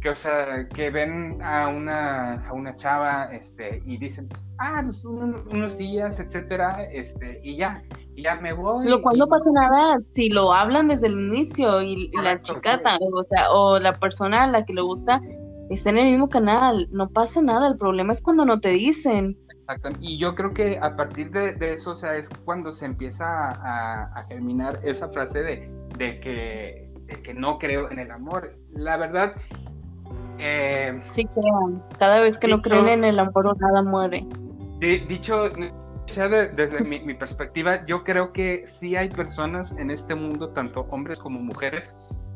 que, 0.00 0.10
o 0.10 0.14
sea, 0.14 0.68
que 0.68 0.90
ven 0.90 1.40
a 1.42 1.68
una, 1.68 2.46
a 2.48 2.52
una 2.52 2.76
chava 2.76 3.30
este, 3.32 3.82
y 3.86 3.98
dicen, 3.98 4.28
ah, 4.58 4.82
pues, 4.84 5.04
unos 5.04 5.76
días, 5.78 6.18
etcétera, 6.18 6.84
este, 6.92 7.40
y 7.42 7.56
ya, 7.56 7.82
y 8.14 8.22
ya 8.22 8.36
me 8.36 8.52
voy. 8.52 8.86
Lo 8.88 9.02
cual 9.02 9.18
no 9.18 9.26
pasa 9.26 9.50
nada 9.52 9.98
si 10.00 10.28
lo 10.28 10.52
hablan 10.52 10.88
desde 10.88 11.06
el 11.06 11.14
inicio 11.14 11.82
y, 11.82 12.10
la 12.12 12.40
chica, 12.42 12.80
o 13.12 13.24
sea, 13.24 13.50
o 13.52 13.78
la 13.78 13.92
persona 13.92 14.44
a 14.44 14.46
la 14.46 14.64
que 14.64 14.74
le 14.74 14.82
gusta 14.82 15.20
está 15.70 15.90
en 15.90 15.98
el 15.98 16.06
mismo 16.06 16.28
canal, 16.28 16.88
no 16.90 17.08
pasa 17.08 17.40
nada, 17.40 17.68
el 17.68 17.76
problema 17.76 18.12
es 18.12 18.20
cuando 18.20 18.44
no 18.44 18.60
te 18.60 18.70
dicen. 18.70 19.38
Y 20.00 20.18
yo 20.18 20.34
creo 20.34 20.52
que 20.52 20.78
a 20.78 20.96
partir 20.96 21.30
de, 21.30 21.72
eso, 21.72 21.92
o 21.92 21.94
sea, 21.94 22.16
es 22.16 22.28
cuando 22.44 22.72
se 22.72 22.84
empieza 22.84 23.24
a, 23.26 24.24
germinar 24.28 24.80
esa 24.82 25.08
frase 25.08 25.42
de, 25.42 25.70
de, 25.96 26.20
que, 26.20 26.90
que 27.22 27.34
no 27.34 27.58
creo 27.58 27.90
en 27.90 27.98
el 27.98 28.10
amor. 28.10 28.56
La 28.72 28.96
verdad... 28.96 29.34
Eh, 30.38 31.00
sí 31.04 31.26
crean. 31.26 31.82
Cada 31.98 32.20
vez 32.20 32.38
que 32.38 32.48
no 32.48 32.60
creen 32.62 32.88
en 32.88 33.04
el 33.04 33.18
amor, 33.18 33.56
nada 33.60 33.82
muere. 33.82 34.26
dicho, 34.80 35.48
sea, 36.12 36.28
desde 36.28 36.80
mi, 36.84 37.00
mi, 37.00 37.14
perspectiva, 37.14 37.84
yo 37.86 38.04
creo 38.04 38.32
que 38.32 38.64
sí 38.66 38.96
hay 38.96 39.08
personas 39.08 39.72
en 39.78 39.90
este 39.90 40.14
mundo, 40.14 40.50
tanto 40.50 40.86
hombres 40.90 41.18
como 41.18 41.40
mujeres, 41.40 41.94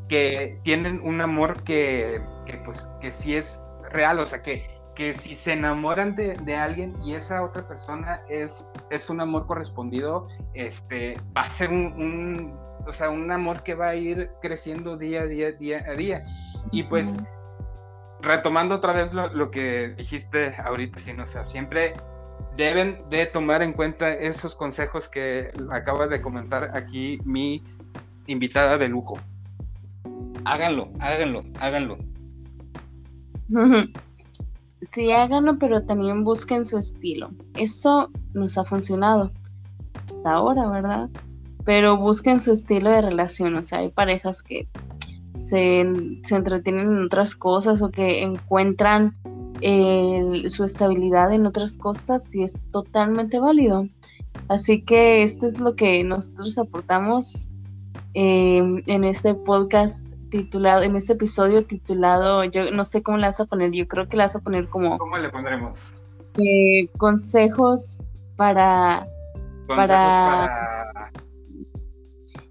que 0.08 0.58
tienen 0.62 1.00
un 1.02 1.20
amor 1.20 1.62
que, 1.62 2.20
que 2.46 2.56
pues, 2.58 2.88
que 3.00 3.12
sí 3.12 3.36
es 3.36 3.52
real, 3.90 4.18
o 4.18 4.26
sea, 4.26 4.42
que, 4.42 4.66
que 4.96 5.12
si 5.12 5.34
se 5.34 5.52
enamoran 5.52 6.14
de, 6.14 6.34
de, 6.42 6.56
alguien 6.56 6.96
y 7.04 7.14
esa 7.14 7.44
otra 7.44 7.68
persona 7.68 8.22
es, 8.28 8.66
es 8.90 9.08
un 9.10 9.20
amor 9.20 9.46
correspondido, 9.46 10.26
este, 10.54 11.20
va 11.36 11.42
a 11.42 11.50
ser 11.50 11.70
un, 11.70 11.92
un, 11.92 12.54
o 12.86 12.92
sea, 12.92 13.10
un 13.10 13.30
amor 13.30 13.62
que 13.62 13.74
va 13.74 13.88
a 13.88 13.94
ir 13.94 14.30
creciendo 14.40 14.96
día 14.96 15.20
a 15.22 15.26
día, 15.26 15.52
día 15.52 15.84
a 15.86 15.92
día. 15.92 16.24
Y 16.72 16.82
pues, 16.84 17.14
retomando 18.22 18.76
otra 18.76 18.94
vez 18.94 19.12
lo, 19.12 19.32
lo 19.32 19.50
que 19.50 19.90
dijiste 19.90 20.54
ahorita, 20.64 20.98
sino, 20.98 21.24
o 21.24 21.26
sea, 21.26 21.44
siempre 21.44 21.92
deben 22.56 23.02
de 23.10 23.26
tomar 23.26 23.62
en 23.62 23.74
cuenta 23.74 24.12
esos 24.14 24.54
consejos 24.54 25.08
que 25.08 25.52
acaba 25.70 26.06
de 26.06 26.22
comentar 26.22 26.70
aquí 26.74 27.18
mi 27.24 27.62
invitada 28.26 28.78
de 28.78 28.88
lujo. 28.88 29.18
Háganlo, 30.46 30.88
háganlo, 31.00 31.44
háganlo. 31.60 31.98
Sí, 34.82 35.10
háganlo, 35.10 35.58
pero 35.58 35.82
también 35.82 36.24
busquen 36.24 36.64
su 36.64 36.78
estilo. 36.78 37.30
Eso 37.54 38.10
nos 38.34 38.58
ha 38.58 38.64
funcionado 38.64 39.32
hasta 40.04 40.32
ahora, 40.32 40.68
¿verdad? 40.68 41.10
Pero 41.64 41.96
busquen 41.96 42.40
su 42.40 42.52
estilo 42.52 42.90
de 42.90 43.02
relación. 43.02 43.56
O 43.56 43.62
sea, 43.62 43.78
hay 43.78 43.90
parejas 43.90 44.42
que 44.42 44.68
se, 45.36 45.84
se 46.22 46.36
entretienen 46.36 46.88
en 46.88 47.04
otras 47.04 47.34
cosas 47.34 47.82
o 47.82 47.90
que 47.90 48.22
encuentran 48.22 49.16
su 50.48 50.64
estabilidad 50.64 51.32
en 51.32 51.46
otras 51.46 51.76
cosas 51.76 52.34
y 52.34 52.42
es 52.42 52.60
totalmente 52.70 53.38
válido. 53.38 53.88
Así 54.48 54.82
que 54.82 55.22
esto 55.22 55.46
es 55.46 55.58
lo 55.58 55.74
que 55.74 56.04
nosotros 56.04 56.58
aportamos 56.58 57.50
em, 58.14 58.82
en 58.86 59.04
este 59.04 59.34
podcast 59.34 60.06
titulado, 60.30 60.82
en 60.82 60.96
este 60.96 61.14
episodio 61.14 61.64
titulado, 61.64 62.44
yo 62.44 62.70
no 62.70 62.84
sé 62.84 63.02
cómo 63.02 63.18
le 63.18 63.26
vas 63.26 63.40
a 63.40 63.46
poner, 63.46 63.72
yo 63.72 63.86
creo 63.86 64.08
que 64.08 64.16
le 64.16 64.24
vas 64.24 64.36
a 64.36 64.40
poner 64.40 64.68
como... 64.68 64.98
¿Cómo 64.98 65.18
le 65.18 65.28
pondremos? 65.30 65.78
Eh, 66.38 66.88
consejos 66.98 68.02
para, 68.36 69.06
para... 69.66 71.10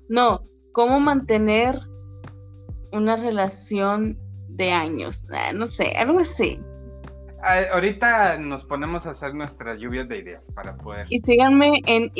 No, 0.09 0.41
cómo 0.71 0.99
mantener 0.99 1.79
una 2.91 3.15
relación 3.15 4.17
de 4.49 4.71
años, 4.71 5.27
ah, 5.31 5.51
no 5.53 5.67
sé, 5.67 5.91
algo 5.97 6.19
así 6.19 6.59
ahorita 7.71 8.37
nos 8.37 8.65
ponemos 8.65 9.05
a 9.05 9.11
hacer 9.11 9.33
nuestras 9.33 9.79
lluvias 9.79 10.07
de 10.09 10.19
ideas 10.19 10.45
para 10.53 10.75
poder. 10.77 11.07
Y 11.09 11.19
síganme 11.19 11.81
en 11.85 12.11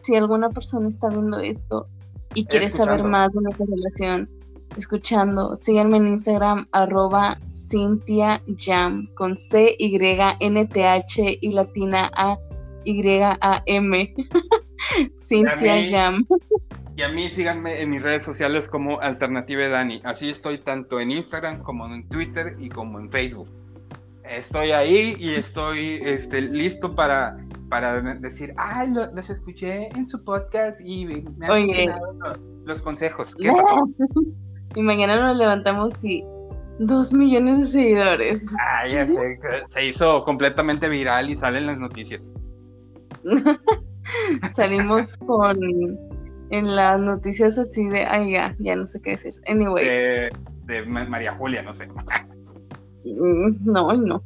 si 0.00 0.16
alguna 0.16 0.48
persona 0.50 0.88
está 0.88 1.08
viendo 1.08 1.38
esto 1.38 1.86
y 2.34 2.46
quiere 2.46 2.70
saber 2.70 3.04
más 3.04 3.32
de 3.32 3.40
nuestra 3.42 3.66
relación, 3.66 4.28
escuchando, 4.76 5.56
síganme 5.56 5.98
en 5.98 6.08
Instagram 6.08 6.66
arroba 6.72 7.38
Cintia 7.48 8.42
Jam 8.56 9.08
con 9.14 9.36
C 9.36 9.76
Y 9.78 9.96
N 10.40 10.66
T 10.66 10.86
H 10.86 11.38
y 11.40 11.52
latina 11.52 12.10
A 12.14 12.38
Y 12.84 13.20
A 13.20 13.62
M. 13.66 14.14
Cintia 15.16 15.82
Jam. 15.84 16.26
Y 16.96 17.02
a 17.02 17.08
mí 17.08 17.28
síganme 17.30 17.80
en 17.80 17.90
mis 17.90 18.02
redes 18.02 18.22
sociales 18.22 18.68
como 18.68 19.00
Alternative 19.00 19.68
Dani. 19.68 20.00
Así 20.04 20.28
estoy 20.28 20.58
tanto 20.58 21.00
en 21.00 21.10
Instagram 21.10 21.62
como 21.62 21.86
en 21.86 22.06
Twitter 22.08 22.56
y 22.58 22.68
como 22.68 23.00
en 23.00 23.10
Facebook 23.10 23.48
estoy 24.24 24.72
ahí 24.72 25.16
y 25.18 25.34
estoy 25.34 26.00
este, 26.02 26.40
listo 26.40 26.94
para, 26.94 27.36
para 27.68 28.00
decir, 28.00 28.52
ay, 28.56 28.90
lo, 28.90 29.12
los 29.12 29.30
escuché 29.30 29.88
en 29.96 30.06
su 30.06 30.22
podcast 30.22 30.80
y 30.80 31.06
me 31.06 31.46
han 31.46 31.66
los, 32.18 32.40
los, 32.64 32.82
consejos. 32.82 33.34
¿Qué 33.36 33.50
pasó? 33.50 33.88
Y 34.74 34.82
mañana 34.82 35.20
nos 35.20 35.36
levantamos 35.36 36.04
y 36.04 36.24
dos 36.78 37.12
millones 37.12 37.60
de 37.60 37.66
seguidores. 37.66 38.54
Ah, 38.60 38.86
ya 38.86 39.06
sé, 39.06 39.38
se 39.70 39.86
hizo 39.86 40.24
completamente 40.24 40.88
viral 40.88 41.30
y 41.30 41.36
salen 41.36 41.66
las 41.66 41.78
noticias. 41.78 42.32
Salimos 44.50 45.16
con 45.18 45.58
en 46.50 46.76
las 46.76 47.00
noticias 47.00 47.56
así 47.56 47.88
de, 47.88 48.04
ay, 48.04 48.32
ya, 48.32 48.54
ya 48.58 48.76
no 48.76 48.86
sé 48.86 49.00
qué 49.00 49.10
decir. 49.12 49.32
Anyway. 49.46 50.30
de 50.66 50.82
María 50.86 51.34
Julia, 51.34 51.62
no 51.62 51.74
sé. 51.74 51.86
Mm, 51.86 53.64
no, 53.64 53.92
no. 53.94 54.22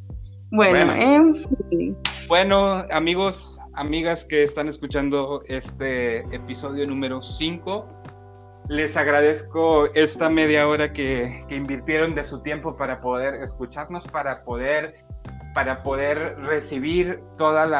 Bueno, 0.50 0.92
en 0.92 1.34
fin. 1.70 1.96
Bueno, 2.28 2.84
amigos, 2.90 3.60
amigas 3.74 4.24
que 4.24 4.42
están 4.42 4.68
escuchando 4.68 5.42
este 5.46 6.20
episodio 6.34 6.86
número 6.86 7.22
5, 7.22 7.86
les 8.68 8.96
agradezco 8.96 9.86
esta 9.94 10.28
media 10.28 10.66
hora 10.66 10.92
que, 10.92 11.44
invirtieron 11.50 12.14
de 12.14 12.24
su 12.24 12.42
tiempo 12.42 12.76
para 12.76 13.00
poder 13.00 13.34
escucharnos, 13.42 14.06
para 14.08 14.42
poder, 14.42 15.04
para 15.54 15.82
poder 15.82 16.36
recibir 16.40 17.20
todos 17.36 17.70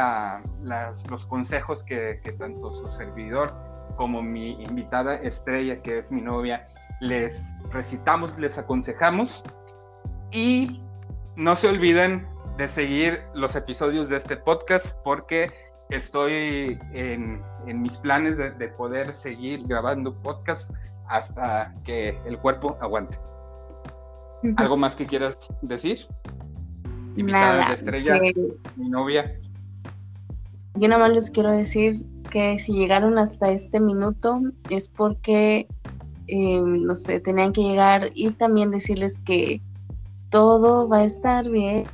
los 1.11 1.27
consejos 1.27 1.83
que, 1.83 2.20
que 2.22 2.33
tanto 2.33 2.70
su 2.70 2.88
servidor 2.88 3.53
como 3.96 4.22
mi 4.22 4.62
invitada 4.62 5.16
estrella, 5.16 5.83
que 5.83 5.99
es 5.99 6.11
mi 6.11 6.20
novia, 6.20 6.66
les 7.01 7.42
recitamos, 7.70 8.38
les 8.38 8.57
aconsejamos. 8.59 9.42
Y 10.31 10.83
no 11.35 11.57
se 11.57 11.68
olviden 11.68 12.27
de 12.59 12.68
seguir 12.68 13.22
los 13.35 13.57
episodios 13.57 14.09
de 14.09 14.16
este 14.16 14.37
podcast 14.37 14.87
porque 15.03 15.51
estoy 15.90 16.79
en, 16.92 17.42
mis 17.66 17.96
planes 17.99 18.37
de, 18.37 18.68
poder 18.68 19.12
seguir 19.12 19.66
grabando 19.66 20.14
podcast 20.22 20.72
hasta 21.09 21.75
que 21.85 22.18
el 22.27 22.38
cuerpo 22.38 22.77
aguante. 22.81 23.18
¿Algo 24.57 24.77
más 24.77 24.94
que 24.94 25.07
quieras 25.07 25.37
decir? 25.62 26.07
Invitada 27.16 27.68
de 27.68 27.75
estrella, 27.75 28.20
mi 28.77 28.88
novia. 28.88 29.38
Yo 30.75 30.88
nada 30.88 31.01
más 31.01 31.16
les 31.16 31.31
quiero 31.31 31.51
decir 31.51 32.05
que 32.31 32.59
si 32.59 32.72
llegaron 32.75 33.18
hasta 33.18 33.51
este 33.51 33.81
minuto 33.81 34.40
es 34.68 34.88
porque, 34.88 35.66
eh, 36.27 36.61
no 36.61 36.94
sé, 36.94 37.20
tenían 37.20 37.53
que 37.53 37.62
llegar 37.62 38.11
y 38.14 38.31
también 38.31 38.70
decirles 38.70 39.18
que 39.20 39.62
todo 40.31 40.87
va 40.88 40.99
a 40.99 41.05
estar 41.05 41.49
bien. 41.49 41.87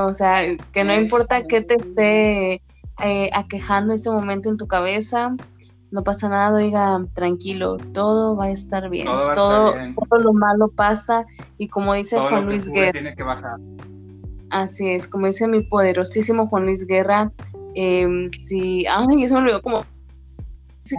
O 0.00 0.14
sea, 0.14 0.56
que 0.72 0.84
no 0.84 0.94
importa 0.94 1.46
qué 1.46 1.60
te 1.60 1.74
esté 1.74 2.62
eh, 3.02 3.30
aquejando 3.32 3.94
este 3.94 4.10
momento 4.10 4.48
en 4.48 4.56
tu 4.56 4.66
cabeza, 4.66 5.34
no 5.90 6.04
pasa 6.04 6.28
nada, 6.28 6.56
oiga, 6.58 7.04
tranquilo, 7.14 7.76
todo 7.92 8.36
va 8.36 8.46
a 8.46 8.50
estar 8.50 8.88
bien. 8.88 9.06
Todo, 9.06 9.74
todo, 10.08 10.18
lo 10.20 10.32
malo 10.32 10.68
pasa 10.68 11.26
y 11.58 11.68
como 11.68 11.94
dice 11.94 12.18
Juan 12.18 12.46
Luis 12.46 12.68
Guerra. 12.68 12.92
Tiene 12.92 13.14
que 13.14 13.22
bajar. 13.22 13.58
Así 14.50 14.90
es, 14.90 15.06
como 15.06 15.26
dice 15.26 15.46
mi 15.46 15.60
poderosísimo 15.60 16.46
Juan 16.48 16.64
Luis 16.64 16.86
Guerra, 16.86 17.32
eh, 17.74 18.26
si, 18.28 18.86
ay, 18.86 19.24
eso 19.24 19.34
me 19.34 19.40
olvidó 19.42 19.62
como, 19.62 19.84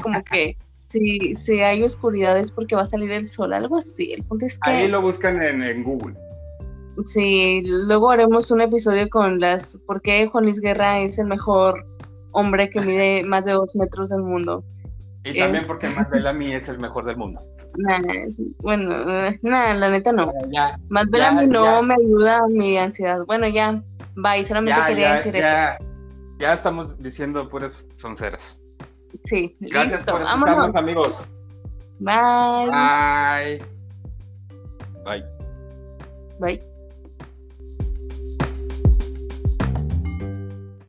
como 0.03 0.23
que 0.23 0.57
si, 0.77 1.35
si 1.35 1.59
hay 1.59 1.83
oscuridad 1.83 2.37
es 2.37 2.51
porque 2.51 2.75
va 2.75 2.81
a 2.81 2.85
salir 2.85 3.11
el 3.11 3.25
sol, 3.25 3.53
algo 3.53 3.77
así. 3.77 4.13
El 4.13 4.23
punto 4.23 4.45
es 4.45 4.59
que... 4.59 4.69
Ahí 4.69 4.87
lo 4.87 5.01
buscan 5.01 5.41
en, 5.41 5.61
en 5.61 5.83
Google. 5.83 6.15
Sí, 7.05 7.61
luego 7.65 8.11
haremos 8.11 8.51
un 8.51 8.61
episodio 8.61 9.09
con 9.09 9.39
las 9.39 9.77
por 9.87 10.01
qué 10.01 10.27
Juan 10.27 10.45
Luis 10.45 10.59
Guerra 10.59 10.99
es 10.99 11.17
el 11.19 11.27
mejor 11.27 11.85
hombre 12.31 12.69
que 12.69 12.81
mide 12.81 13.23
más 13.23 13.45
de 13.45 13.53
dos 13.53 13.75
metros 13.75 14.09
del 14.09 14.21
mundo. 14.21 14.63
Y 15.23 15.37
también 15.37 15.65
porque 15.67 15.89
Matt 15.95 16.09
Bellamy 16.09 16.55
es 16.55 16.67
el 16.67 16.79
mejor 16.79 17.05
del 17.05 17.17
mundo. 17.17 17.41
bueno, 18.59 18.95
eh, 19.09 19.39
nada, 19.41 19.73
la 19.73 19.89
neta 19.89 20.11
no. 20.11 20.31
Ya, 20.51 20.79
Matt 20.89 21.09
Bellamy 21.09 21.47
no 21.47 21.83
me 21.83 21.95
ayuda 21.95 22.39
a 22.39 22.47
mi 22.47 22.77
ansiedad. 22.77 23.19
Bueno, 23.25 23.47
ya, 23.47 23.81
bye, 24.15 24.43
solamente 24.43 24.81
quería 24.87 25.13
decir 25.13 25.33
ya, 25.35 25.77
Ya 26.39 26.53
estamos 26.53 26.97
diciendo 26.99 27.47
puras 27.49 27.87
sonceras. 27.97 28.59
Sí, 29.23 29.55
Gracias 29.59 29.99
listo. 29.99 30.13
por 30.13 30.21
escucharnos, 30.21 30.75
amigos. 30.75 31.29
Bye. 31.99 32.69
Bye. 32.71 33.61
Bye. 35.03 35.23
Bye. 36.39 36.70